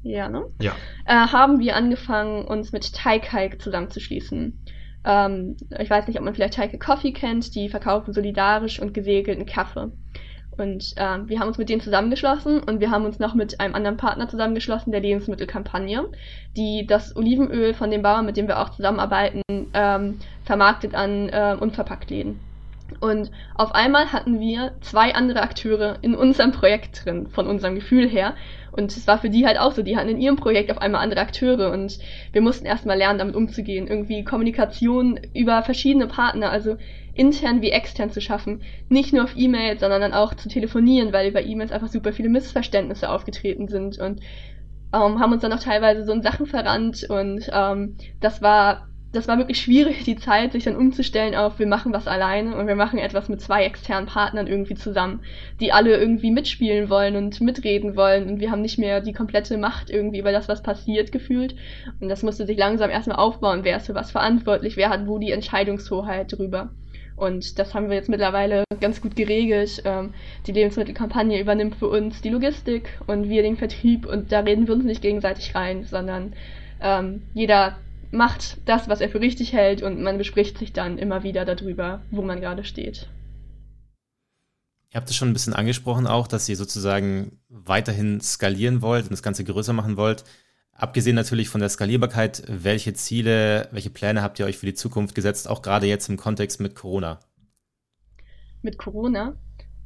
ja, 0.03 0.29
ne? 0.29 0.45
Ja. 0.61 0.77
Äh, 1.07 1.29
haben 1.29 1.61
wir 1.61 1.77
angefangen, 1.77 2.45
uns 2.45 2.73
mit 2.73 2.93
Taikai 2.95 3.57
zusammenzuschließen. 3.59 4.65
Ähm, 5.05 5.57
ich 5.79 5.91
weiß 5.91 6.07
nicht, 6.07 6.19
ob 6.19 6.25
man 6.25 6.35
vielleicht 6.35 6.59
Heike 6.59 6.79
Coffee 6.79 7.13
kennt, 7.13 7.55
die 7.55 7.69
verkaufen 7.69 8.13
solidarisch 8.13 8.81
und 8.81 8.95
gesegelten 8.95 9.47
Kaffee. 9.47 9.91
Und 10.59 10.95
ähm, 10.97 11.29
wir 11.29 11.39
haben 11.39 11.49
uns 11.49 11.59
mit 11.59 11.69
denen 11.69 11.81
zusammengeschlossen 11.81 12.61
und 12.61 12.81
wir 12.81 12.91
haben 12.91 13.05
uns 13.05 13.21
noch 13.21 13.35
mit 13.35 13.61
einem 13.61 13.77
anderen 13.77 13.97
Partner 13.97 14.29
zusammengeschlossen, 14.29 14.91
der 14.91 15.01
Lebensmittelkampagne, 15.01 16.09
die 16.57 16.85
das 16.87 17.15
Olivenöl 17.15 17.75
von 17.75 17.93
dem 17.93 18.03
Bauern, 18.03 18.27
mit 18.27 18.37
dem 18.37 18.49
wir 18.49 18.59
auch 18.59 18.71
zusammenarbeiten, 18.71 19.43
ähm, 19.73 20.19
vermarktet 20.45 20.97
an 20.97 21.29
äh, 21.29 21.57
Unverpacktläden. 21.59 22.41
Und 23.01 23.31
auf 23.55 23.75
einmal 23.75 24.13
hatten 24.13 24.41
wir 24.41 24.73
zwei 24.81 25.15
andere 25.15 25.43
Akteure 25.43 25.99
in 26.03 26.15
unserem 26.15 26.53
Projekt 26.53 27.05
drin, 27.05 27.29
von 27.29 27.47
unserem 27.47 27.75
Gefühl 27.75 28.09
her. 28.09 28.35
Und 28.73 28.97
es 28.97 29.07
war 29.07 29.19
für 29.19 29.31
die 29.31 29.47
halt 29.47 29.59
auch 29.59 29.73
so, 29.73 29.83
die 29.83 29.97
hatten 29.97 30.09
in 30.09 30.21
ihrem 30.21 30.37
Projekt 30.37 30.71
auf 30.71 30.79
einmal 30.79 31.03
andere 31.03 31.21
Akteure 31.21 31.73
und 31.73 31.99
wir 32.33 32.41
mussten 32.41 32.67
erstmal 32.67 32.97
lernen, 32.97 33.19
damit 33.19 33.37
umzugehen. 33.37 33.87
Irgendwie 33.87 34.25
Kommunikation 34.25 35.21
über 35.35 35.63
verschiedene 35.63 36.07
Partner, 36.07 36.51
also 36.51 36.77
intern 37.15 37.63
wie 37.63 37.71
extern 37.71 38.11
zu 38.11 38.21
schaffen. 38.21 38.63
Nicht 38.89 39.13
nur 39.13 39.25
auf 39.25 39.37
E-Mail, 39.37 39.79
sondern 39.79 40.01
dann 40.01 40.13
auch 40.15 40.35
zu 40.35 40.49
telefonieren, 40.49 41.13
weil 41.13 41.29
über 41.29 41.43
E-Mails 41.43 41.73
einfach 41.73 41.89
super 41.89 42.13
viele 42.13 42.29
Missverständnisse 42.29 43.11
aufgetreten 43.11 43.69
sind 43.69 43.99
und 43.99 44.21
ähm, 44.93 45.21
haben 45.21 45.33
uns 45.33 45.43
dann 45.43 45.53
auch 45.53 45.59
teilweise 45.59 46.05
so 46.05 46.13
in 46.13 46.23
Sachen 46.23 46.47
verrannt 46.47 47.05
und 47.09 47.51
ähm, 47.53 47.97
das 48.21 48.41
war 48.41 48.88
das 49.13 49.27
war 49.27 49.39
wirklich 49.39 49.61
schwierig, 49.61 50.05
die 50.05 50.17
Zeit, 50.17 50.53
sich 50.53 50.65
dann 50.65 50.77
umzustellen 50.77 51.35
auf, 51.35 51.59
wir 51.59 51.67
machen 51.67 51.93
was 51.95 52.07
alleine 52.07 52.57
und 52.57 52.67
wir 52.67 52.75
machen 52.75 52.99
etwas 52.99 53.29
mit 53.31 53.41
zwei 53.41 53.65
externen 53.65 54.07
Partnern 54.07 54.47
irgendwie 54.47 54.75
zusammen, 54.75 55.21
die 55.61 55.73
alle 55.73 55.97
irgendwie 55.97 56.31
mitspielen 56.31 56.91
wollen 56.91 57.17
und 57.17 57.41
mitreden 57.41 57.97
wollen 57.97 58.29
und 58.29 58.41
wir 58.41 58.51
haben 58.51 58.61
nicht 58.61 58.79
mehr 58.79 59.01
die 59.01 59.15
komplette 59.15 59.57
Macht 59.57 59.89
irgendwie 59.89 60.19
über 60.19 60.33
das, 60.33 60.49
was 60.49 60.63
passiert, 60.63 61.11
gefühlt. 61.11 61.57
Und 62.01 62.11
das 62.11 62.23
musste 62.23 62.45
sich 62.45 62.59
langsam 62.59 62.91
erstmal 62.91 63.17
aufbauen, 63.17 63.61
wer 63.63 63.79
ist 63.79 63.87
für 63.87 63.95
was 63.95 64.11
verantwortlich, 64.11 64.77
wer 64.77 64.91
hat 64.91 65.07
wo 65.07 65.19
die 65.19 65.33
Entscheidungshoheit 65.33 66.31
drüber. 66.31 66.71
Und 67.17 67.59
das 67.59 67.75
haben 67.75 67.89
wir 67.89 67.97
jetzt 67.97 68.09
mittlerweile 68.09 68.63
ganz 68.81 69.01
gut 69.01 69.17
geregelt. 69.17 69.83
Ähm, 69.85 70.13
die 70.47 70.53
Lebensmittelkampagne 70.53 71.41
übernimmt 71.41 71.77
für 71.77 71.89
uns 71.89 72.21
die 72.21 72.29
Logistik 72.29 72.91
und 73.07 73.29
wir 73.29 73.43
den 73.43 73.57
Vertrieb 73.57 74.07
und 74.07 74.31
da 74.31 74.41
reden 74.41 74.69
wir 74.69 74.75
uns 74.75 74.85
nicht 74.85 75.03
gegenseitig 75.03 75.55
rein, 75.55 75.85
sondern 75.85 76.35
ähm, 76.81 77.23
jeder 77.35 77.77
macht 78.11 78.59
das, 78.67 78.89
was 78.89 79.01
er 79.01 79.09
für 79.09 79.21
richtig 79.21 79.53
hält 79.53 79.83
und 79.83 80.03
man 80.03 80.19
bespricht 80.19 80.59
sich 80.59 80.73
dann 80.73 80.99
immer 80.99 81.23
wieder 81.23 81.45
darüber, 81.45 82.03
wo 82.11 82.23
man 82.23 82.41
gerade 82.41 82.65
steht. 82.65 83.09
Ihr 84.91 84.97
habt 84.97 85.11
es 85.11 85.17
schon 85.17 85.29
ein 85.29 85.35
bisschen 85.35 85.53
angesprochen 85.53 86.07
auch, 86.07 86.27
dass 86.27 86.49
ihr 86.49 86.57
sozusagen 86.57 87.39
weiterhin 87.49 88.21
skalieren 88.21 88.81
wollt 88.81 89.05
und 89.05 89.13
das 89.13 89.23
Ganze 89.23 89.45
größer 89.45 89.75
machen 89.75 89.99
wollt. 89.99 90.25
Abgesehen 90.73 91.17
natürlich 91.17 91.49
von 91.49 91.61
der 91.61 91.69
Skalierbarkeit, 91.69 92.45
welche 92.47 92.95
Ziele, 92.95 93.69
welche 93.73 93.91
Pläne 93.91 94.23
habt 94.23 94.39
ihr 94.39 94.47
euch 94.47 94.57
für 94.57 94.67
die 94.67 94.75
Zukunft 94.75 95.15
gesetzt, 95.15 95.49
auch 95.49 95.61
gerade 95.61 95.87
jetzt 95.87 96.09
im 96.09 96.17
Kontext 96.17 96.61
mit 96.61 96.75
Corona? 96.75 97.21
Mit 98.63 98.79
Corona? 98.79 99.37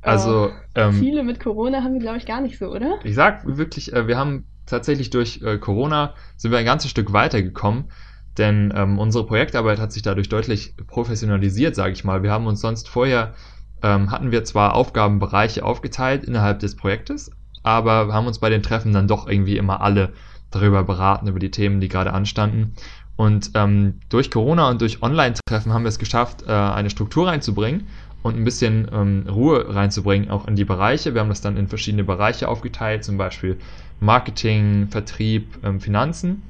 Also 0.03 0.49
äh, 0.75 0.83
ähm, 0.83 0.99
Ziele 0.99 1.23
mit 1.23 1.41
Corona 1.41 1.83
haben 1.83 1.95
wir, 1.95 2.01
glaube 2.01 2.19
ich, 2.19 2.27
gar 2.27 2.41
nicht 2.41 2.59
so, 2.59 2.67
oder? 2.67 2.99
Ich 3.05 3.15
sag 3.15 3.45
wirklich, 3.47 3.93
äh, 3.93 4.07
wir 4.07 4.19
haben 4.19 4.47
tatsächlich 4.67 5.11
durch 5.11 5.41
äh, 5.43 5.59
Corona 5.59 6.15
sind 6.37 6.51
wir 6.51 6.59
ein 6.59 6.65
ganzes 6.65 6.91
Stück 6.91 7.13
weitergekommen, 7.13 7.91
denn 8.39 8.73
ähm, 8.75 8.99
unsere 8.99 9.27
Projektarbeit 9.27 9.79
hat 9.79 9.93
sich 9.93 10.03
dadurch 10.03 10.29
deutlich 10.29 10.75
professionalisiert, 10.87 11.75
sage 11.75 11.93
ich 11.93 12.05
mal. 12.05 12.23
Wir 12.23 12.31
haben 12.31 12.47
uns 12.47 12.61
sonst 12.61 12.89
vorher 12.89 13.35
ähm, 13.83 14.11
hatten 14.11 14.31
wir 14.31 14.45
zwar 14.45 14.75
Aufgabenbereiche 14.75 15.65
aufgeteilt 15.65 16.25
innerhalb 16.25 16.61
des 16.61 16.77
Projektes, 16.77 17.31
aber 17.63 18.13
haben 18.13 18.27
uns 18.27 18.39
bei 18.39 18.49
den 18.49 18.63
Treffen 18.63 18.93
dann 18.93 19.09
doch 19.09 19.29
irgendwie 19.29 19.57
immer 19.57 19.81
alle 19.81 20.13
darüber 20.51 20.85
beraten, 20.85 21.29
über 21.29 21.39
die 21.39 21.51
Themen, 21.51 21.81
die 21.81 21.89
gerade 21.89 22.13
anstanden. 22.13 22.75
Und 23.17 23.51
ähm, 23.55 24.01
durch 24.09 24.31
Corona 24.31 24.71
und 24.71 24.81
durch 24.81 25.03
Online-Treffen 25.03 25.73
haben 25.73 25.85
wir 25.85 25.89
es 25.89 25.99
geschafft, 25.99 26.45
äh, 26.47 26.53
eine 26.53 26.91
Struktur 26.91 27.29
reinzubringen 27.29 27.87
und 28.23 28.37
ein 28.37 28.45
bisschen 28.45 28.89
ähm, 28.93 29.25
Ruhe 29.29 29.75
reinzubringen, 29.75 30.31
auch 30.31 30.47
in 30.49 30.57
die 30.57 30.65
Bereiche. 30.65 31.15
Wir 31.15 31.21
haben 31.21 31.29
das 31.29 31.41
dann 31.41 31.57
in 31.57 31.69
verschiedene 31.69 32.05
Bereiche 32.05 32.49
aufgeteilt, 32.49 33.05
zum 33.05 33.19
Beispiel 33.19 33.59
Marketing, 34.01 34.89
Vertrieb, 34.89 35.59
ähm, 35.63 35.81
Finanzen. 35.81 36.43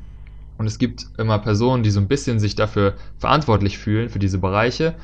Und 0.59 0.67
es 0.67 0.79
gibt 0.79 1.07
immer 1.19 1.39
Personen, 1.39 1.83
die 1.83 1.91
so 1.91 2.01
ein 2.01 2.09
bisschen 2.09 2.39
sich 2.39 2.55
dafür 2.55 2.95
verantwortlich 3.19 3.79
fühlen, 3.79 4.09
für 4.09 4.19
diese 4.19 4.39
Bereiche. 4.39 4.95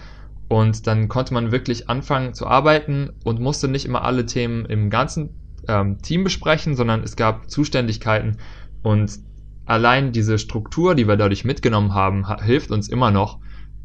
Und 0.49 0.87
dann 0.87 1.09
konnte 1.09 1.35
man 1.35 1.53
wirklich 1.53 1.91
anfangen 1.91 2.35
zu 2.35 2.47
arbeiten 2.47 3.11
und 3.25 3.41
musste 3.41 3.69
nicht 3.69 3.85
immer 3.85 4.05
alle 4.05 4.25
Themen 4.27 4.65
im 4.67 4.89
ganzen 4.89 5.31
ähm, 5.67 6.01
Team 6.01 6.25
besprechen, 6.25 6.75
sondern 6.75 7.03
es 7.03 7.17
gab 7.17 7.51
Zuständigkeiten 7.51 8.39
und 8.83 9.19
allein 9.67 10.13
diese 10.13 10.39
Struktur, 10.39 10.95
die 10.95 11.07
wir 11.07 11.17
dadurch 11.17 11.45
mitgenommen 11.45 11.95
haben, 11.95 12.27
hilft 12.43 12.71
uns 12.71 12.89
immer 12.89 13.11
noch, 13.11 13.39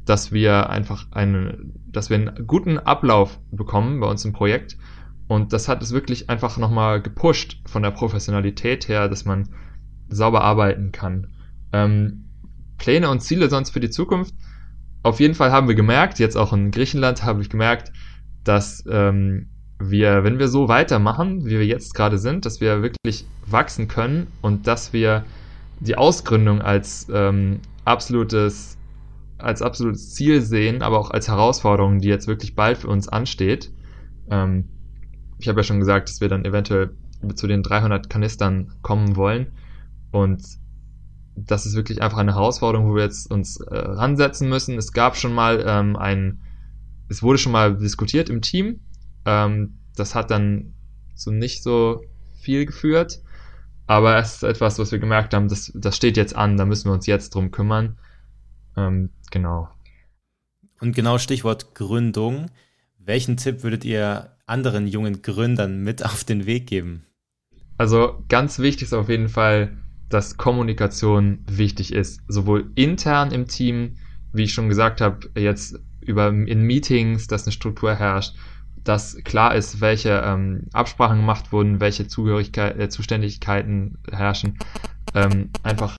dass 0.05 0.31
wir 0.31 0.69
einfach 0.69 1.07
einen, 1.11 1.73
dass 1.87 2.09
wir 2.09 2.17
einen 2.17 2.47
guten 2.47 2.77
Ablauf 2.79 3.39
bekommen 3.51 3.99
bei 3.99 4.07
uns 4.07 4.25
im 4.25 4.33
Projekt. 4.33 4.77
Und 5.27 5.53
das 5.53 5.67
hat 5.67 5.81
es 5.81 5.93
wirklich 5.93 6.29
einfach 6.29 6.57
nochmal 6.57 7.01
gepusht 7.01 7.61
von 7.65 7.83
der 7.83 7.91
Professionalität 7.91 8.87
her, 8.87 9.07
dass 9.07 9.25
man 9.25 9.49
sauber 10.09 10.41
arbeiten 10.41 10.91
kann. 10.91 11.32
Ähm, 11.73 12.25
Pläne 12.77 13.09
und 13.09 13.21
Ziele 13.21 13.49
sonst 13.49 13.71
für 13.71 13.79
die 13.79 13.89
Zukunft 13.89 14.33
auf 15.03 15.19
jeden 15.19 15.35
Fall 15.35 15.51
haben 15.51 15.67
wir 15.67 15.75
gemerkt, 15.75 16.17
jetzt 16.19 16.37
auch 16.37 16.53
in 16.53 16.71
Griechenland 16.71 17.23
habe 17.23 17.41
ich 17.41 17.49
gemerkt, 17.49 17.91
dass 18.45 18.83
ähm, 18.89 19.49
wir, 19.79 20.23
wenn 20.23 20.39
wir 20.39 20.47
so 20.47 20.69
weitermachen, 20.69 21.45
wie 21.45 21.59
wir 21.59 21.65
jetzt 21.65 21.93
gerade 21.93 22.17
sind, 22.17 22.45
dass 22.45 22.61
wir 22.61 22.81
wirklich 22.81 23.25
wachsen 23.45 23.89
können 23.89 24.27
und 24.41 24.65
dass 24.65 24.93
wir 24.93 25.25
die 25.81 25.97
Ausgründung 25.97 26.61
als 26.61 27.07
ähm, 27.13 27.59
absolutes 27.83 28.77
als 29.39 29.61
absolutes 29.61 30.13
Ziel 30.13 30.41
sehen, 30.41 30.81
aber 30.81 30.97
auch 30.97 31.11
als 31.11 31.27
Herausforderung, 31.27 31.99
die 31.99 32.07
jetzt 32.07 32.27
wirklich 32.27 32.55
bald 32.55 32.77
für 32.77 32.87
uns 32.87 33.09
ansteht. 33.09 33.73
Ähm, 34.29 34.69
ich 35.37 35.49
habe 35.49 35.59
ja 35.59 35.63
schon 35.63 35.79
gesagt, 35.79 36.07
dass 36.07 36.21
wir 36.21 36.29
dann 36.29 36.45
eventuell 36.45 36.91
zu 37.35 37.47
den 37.47 37.61
300 37.61 38.09
Kanistern 38.09 38.71
kommen 38.81 39.17
wollen 39.17 39.51
und 40.11 40.41
das 41.35 41.65
ist 41.65 41.75
wirklich 41.75 42.01
einfach 42.01 42.17
eine 42.17 42.35
Herausforderung, 42.35 42.89
wo 42.89 42.95
wir 42.95 43.03
jetzt 43.03 43.29
uns 43.31 43.57
äh, 43.57 43.75
ransetzen 43.75 44.49
müssen. 44.49 44.77
Es 44.77 44.93
gab 44.93 45.17
schon 45.17 45.33
mal 45.33 45.63
ähm, 45.65 45.95
ein, 45.95 46.41
es 47.09 47.23
wurde 47.23 47.37
schon 47.37 47.51
mal 47.51 47.77
diskutiert 47.77 48.29
im 48.29 48.41
Team. 48.41 48.81
Ähm, 49.25 49.79
das 49.95 50.15
hat 50.15 50.31
dann 50.31 50.73
so 51.15 51.31
nicht 51.31 51.63
so 51.63 52.01
viel 52.39 52.65
geführt. 52.65 53.21
Aber 53.85 54.17
es 54.17 54.35
ist 54.35 54.43
etwas, 54.43 54.79
was 54.79 54.91
wir 54.91 54.99
gemerkt 54.99 55.33
haben, 55.33 55.49
das, 55.49 55.71
das 55.75 55.95
steht 55.95 56.17
jetzt 56.17 56.35
an, 56.35 56.57
da 56.57 56.65
müssen 56.65 56.89
wir 56.89 56.93
uns 56.93 57.05
jetzt 57.05 57.35
drum 57.35 57.51
kümmern. 57.51 57.97
Ähm, 58.77 59.09
genau. 59.29 59.69
Und 60.79 60.95
genau 60.95 61.17
Stichwort 61.17 61.75
Gründung. 61.75 62.47
Welchen 62.97 63.37
Tipp 63.37 63.63
würdet 63.63 63.83
ihr 63.83 64.37
anderen 64.45 64.87
jungen 64.87 65.21
Gründern 65.21 65.83
mit 65.83 66.05
auf 66.05 66.23
den 66.23 66.45
Weg 66.45 66.67
geben? 66.67 67.05
Also 67.77 68.23
ganz 68.29 68.59
wichtig 68.59 68.83
ist 68.83 68.93
auf 68.93 69.09
jeden 69.09 69.29
Fall, 69.29 69.77
dass 70.13 70.37
Kommunikation 70.37 71.39
wichtig 71.47 71.91
ist, 71.91 72.21
sowohl 72.27 72.69
intern 72.75 73.31
im 73.31 73.47
Team, 73.47 73.95
wie 74.31 74.43
ich 74.43 74.53
schon 74.53 74.69
gesagt 74.69 75.01
habe, 75.01 75.29
jetzt 75.35 75.79
über 76.01 76.27
in 76.27 76.61
Meetings, 76.61 77.27
dass 77.27 77.45
eine 77.45 77.51
Struktur 77.51 77.95
herrscht, 77.95 78.35
dass 78.83 79.17
klar 79.23 79.55
ist, 79.55 79.81
welche 79.81 80.21
ähm, 80.23 80.67
Absprachen 80.73 81.17
gemacht 81.17 81.51
wurden, 81.51 81.79
welche 81.79 82.07
Zugehörigkeit, 82.07 82.77
äh, 82.77 82.89
Zuständigkeiten 82.89 83.97
herrschen. 84.11 84.59
Ähm, 85.15 85.49
einfach, 85.63 85.95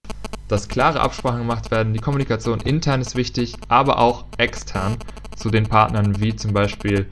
dass 0.48 0.68
klare 0.68 1.00
Absprachen 1.00 1.40
gemacht 1.40 1.70
werden. 1.70 1.92
Die 1.92 2.00
Kommunikation 2.00 2.60
intern 2.60 3.00
ist 3.00 3.16
wichtig, 3.16 3.56
aber 3.68 3.98
auch 3.98 4.26
extern 4.36 4.96
zu 5.34 5.50
den 5.50 5.64
Partnern, 5.64 6.20
wie 6.20 6.36
zum 6.36 6.52
Beispiel 6.52 7.06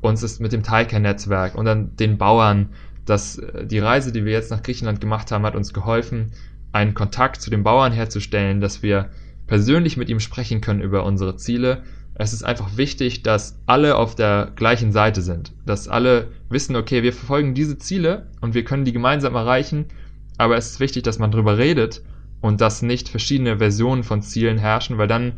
uns 0.00 0.22
ist 0.22 0.40
mit 0.40 0.52
dem 0.52 0.62
Taikai-Netzwerk 0.62 1.54
und 1.54 1.64
dann 1.64 1.96
den 1.96 2.18
Bauern, 2.18 2.68
dass 3.06 3.38
äh, 3.38 3.66
die 3.66 3.78
Reise, 3.78 4.12
die 4.12 4.24
wir 4.24 4.32
jetzt 4.32 4.50
nach 4.50 4.62
Griechenland 4.62 5.00
gemacht 5.00 5.30
haben, 5.30 5.44
hat 5.44 5.56
uns 5.56 5.72
geholfen, 5.72 6.32
einen 6.72 6.94
Kontakt 6.94 7.40
zu 7.40 7.50
den 7.50 7.62
Bauern 7.62 7.92
herzustellen, 7.92 8.60
dass 8.60 8.82
wir 8.82 9.10
persönlich 9.46 9.96
mit 9.96 10.08
ihm 10.08 10.20
sprechen 10.20 10.60
können 10.60 10.80
über 10.80 11.04
unsere 11.04 11.36
Ziele. 11.36 11.82
Es 12.14 12.32
ist 12.32 12.44
einfach 12.44 12.76
wichtig, 12.76 13.22
dass 13.22 13.58
alle 13.66 13.96
auf 13.96 14.14
der 14.14 14.52
gleichen 14.56 14.92
Seite 14.92 15.20
sind, 15.22 15.52
dass 15.66 15.88
alle 15.88 16.28
wissen, 16.48 16.76
okay, 16.76 17.02
wir 17.02 17.12
verfolgen 17.12 17.54
diese 17.54 17.78
Ziele 17.78 18.26
und 18.40 18.54
wir 18.54 18.64
können 18.64 18.84
die 18.84 18.92
gemeinsam 18.92 19.34
erreichen, 19.34 19.86
aber 20.38 20.56
es 20.56 20.70
ist 20.70 20.80
wichtig, 20.80 21.02
dass 21.02 21.18
man 21.18 21.30
darüber 21.30 21.58
redet 21.58 22.02
und 22.40 22.60
dass 22.60 22.82
nicht 22.82 23.08
verschiedene 23.08 23.58
Versionen 23.58 24.04
von 24.04 24.22
Zielen 24.22 24.58
herrschen, 24.58 24.98
weil 24.98 25.08
dann 25.08 25.34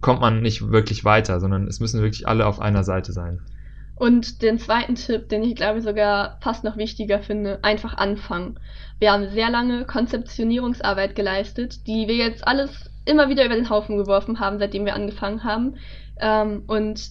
kommt 0.00 0.20
man 0.20 0.40
nicht 0.40 0.70
wirklich 0.70 1.04
weiter, 1.04 1.40
sondern 1.40 1.66
es 1.66 1.80
müssen 1.80 2.00
wirklich 2.00 2.26
alle 2.26 2.46
auf 2.46 2.60
einer 2.60 2.84
Seite 2.84 3.12
sein. 3.12 3.40
Und 4.00 4.40
den 4.40 4.58
zweiten 4.58 4.94
Tipp, 4.94 5.28
den 5.28 5.42
ich 5.42 5.54
glaube 5.54 5.82
sogar 5.82 6.38
fast 6.40 6.64
noch 6.64 6.78
wichtiger 6.78 7.20
finde, 7.20 7.58
einfach 7.60 7.98
anfangen. 7.98 8.58
Wir 8.98 9.12
haben 9.12 9.28
sehr 9.28 9.50
lange 9.50 9.84
Konzeptionierungsarbeit 9.84 11.14
geleistet, 11.14 11.86
die 11.86 12.08
wir 12.08 12.14
jetzt 12.14 12.48
alles 12.48 12.90
immer 13.04 13.28
wieder 13.28 13.44
über 13.44 13.56
den 13.56 13.68
Haufen 13.68 13.98
geworfen 13.98 14.40
haben, 14.40 14.58
seitdem 14.58 14.86
wir 14.86 14.94
angefangen 14.94 15.44
haben. 15.44 15.76
Ähm, 16.18 16.64
und 16.66 17.10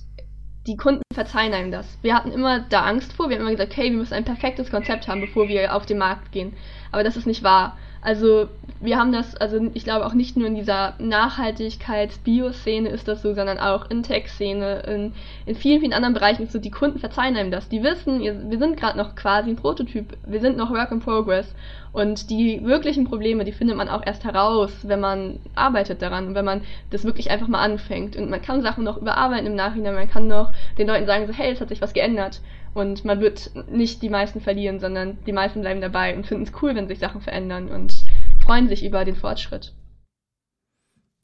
die 0.65 0.77
Kunden 0.77 1.03
verzeihen 1.13 1.53
einem 1.53 1.71
das. 1.71 1.99
Wir 2.01 2.15
hatten 2.15 2.31
immer 2.31 2.61
da 2.61 2.81
Angst 2.85 3.13
vor, 3.13 3.29
wir 3.29 3.35
haben 3.35 3.43
immer 3.43 3.51
gesagt, 3.51 3.77
hey, 3.77 3.91
wir 3.91 3.97
müssen 3.99 4.15
ein 4.15 4.25
perfektes 4.25 4.71
Konzept 4.71 5.07
haben, 5.07 5.21
bevor 5.21 5.47
wir 5.47 5.75
auf 5.75 5.85
den 5.85 5.99
Markt 5.99 6.31
gehen. 6.31 6.53
Aber 6.91 7.03
das 7.03 7.17
ist 7.17 7.27
nicht 7.27 7.43
wahr. 7.43 7.77
Also 8.01 8.47
wir 8.81 8.97
haben 8.97 9.11
das, 9.11 9.35
also 9.35 9.69
ich 9.73 9.83
glaube 9.83 10.05
auch 10.05 10.13
nicht 10.13 10.37
nur 10.37 10.47
in 10.47 10.55
dieser 10.55 10.93
Nachhaltigkeits-Bio-Szene 10.99 12.87
ist 12.87 13.09
das 13.09 13.21
so, 13.21 13.33
sondern 13.33 13.59
auch 13.59 13.89
in 13.89 14.03
Tech-Szene, 14.03 14.83
in, 14.87 15.13
in 15.45 15.55
vielen, 15.55 15.81
vielen 15.81 15.91
anderen 15.91 16.13
Bereichen 16.13 16.43
ist 16.43 16.53
so, 16.53 16.59
die 16.59 16.71
Kunden 16.71 16.99
verzeihen 16.99 17.35
einem 17.35 17.51
das. 17.51 17.67
Die 17.67 17.83
wissen, 17.83 18.21
wir 18.21 18.57
sind 18.57 18.77
gerade 18.77 18.97
noch 18.97 19.15
quasi 19.15 19.49
ein 19.49 19.57
Prototyp, 19.57 20.15
wir 20.25 20.39
sind 20.39 20.55
noch 20.55 20.71
Work 20.71 20.91
in 20.91 21.01
Progress. 21.01 21.53
Und 21.91 22.29
die 22.29 22.63
wirklichen 22.63 23.05
Probleme, 23.05 23.43
die 23.43 23.51
findet 23.51 23.75
man 23.75 23.89
auch 23.89 24.05
erst 24.05 24.23
heraus, 24.23 24.71
wenn 24.83 24.99
man 24.99 25.39
arbeitet 25.55 26.01
daran 26.01 26.27
und 26.27 26.35
wenn 26.35 26.45
man 26.45 26.61
das 26.91 27.03
wirklich 27.03 27.31
einfach 27.31 27.47
mal 27.47 27.61
anfängt. 27.61 28.15
Und 28.15 28.29
man 28.29 28.41
kann 28.41 28.61
Sachen 28.61 28.83
noch 28.83 28.97
überarbeiten 28.97 29.47
im 29.47 29.55
Nachhinein, 29.55 29.95
man 29.95 30.09
kann 30.09 30.27
noch 30.27 30.51
den 30.77 30.87
Leuten 30.87 31.07
sagen, 31.07 31.27
so, 31.27 31.33
hey, 31.33 31.51
es 31.51 31.59
hat 31.59 31.69
sich 31.69 31.81
was 31.81 31.93
geändert. 31.93 32.41
Und 32.73 33.03
man 33.05 33.19
wird 33.19 33.51
nicht 33.69 34.01
die 34.01 34.09
meisten 34.09 34.41
verlieren, 34.41 34.79
sondern 34.79 35.17
die 35.25 35.33
meisten 35.33 35.61
bleiben 35.61 35.81
dabei 35.81 36.15
und 36.15 36.27
finden 36.27 36.43
es 36.43 36.53
cool, 36.61 36.75
wenn 36.75 36.87
sich 36.87 36.99
Sachen 36.99 37.21
verändern 37.21 37.69
und 37.69 37.95
freuen 38.43 38.67
sich 38.67 38.85
über 38.85 39.05
den 39.05 39.15
Fortschritt. 39.15 39.73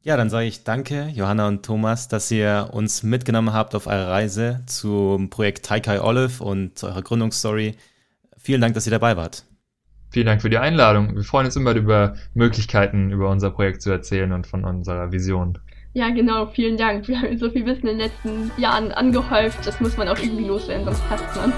Ja, 0.01 0.17
dann 0.17 0.29
sage 0.29 0.45
ich 0.45 0.63
danke, 0.63 1.07
Johanna 1.07 1.47
und 1.47 1.65
Thomas, 1.65 2.07
dass 2.07 2.29
ihr 2.29 2.69
uns 2.71 3.01
mitgenommen 3.01 3.53
habt 3.53 3.73
auf 3.73 3.87
eure 3.87 4.07
Reise 4.07 4.61
zum 4.67 5.31
Projekt 5.31 5.65
Taikai 5.65 5.99
Olive 5.99 6.43
und 6.43 6.77
zu 6.77 6.85
eurer 6.85 7.01
Gründungsstory. 7.01 7.75
Vielen 8.37 8.61
Dank, 8.61 8.75
dass 8.75 8.85
ihr 8.85 8.91
dabei 8.91 9.17
wart. 9.17 9.45
Vielen 10.11 10.27
Dank 10.27 10.43
für 10.43 10.51
die 10.51 10.59
Einladung. 10.59 11.15
Wir 11.15 11.23
freuen 11.23 11.47
uns 11.47 11.55
immer 11.55 11.73
über 11.73 12.15
Möglichkeiten, 12.35 13.11
über 13.11 13.29
unser 13.31 13.49
Projekt 13.49 13.81
zu 13.81 13.89
erzählen 13.89 14.31
und 14.31 14.45
von 14.45 14.63
unserer 14.63 15.11
Vision. 15.11 15.57
Ja, 15.97 16.09
genau, 16.09 16.47
vielen 16.47 16.75
Dank. 16.75 17.07
Wir 17.07 17.21
haben 17.21 17.37
so 17.37 17.49
viel 17.49 17.65
Wissen 17.65 17.87
in 17.87 17.97
den 17.97 18.09
letzten 18.09 18.51
Jahren 18.57 18.91
angehäuft. 18.91 19.65
Das 19.65 19.79
muss 19.79 19.95
man 19.95 20.09
auch 20.09 20.19
irgendwie 20.19 20.43
loswerden, 20.43 20.83
sonst 20.83 21.07
passt 21.07 21.33
man. 21.37 21.53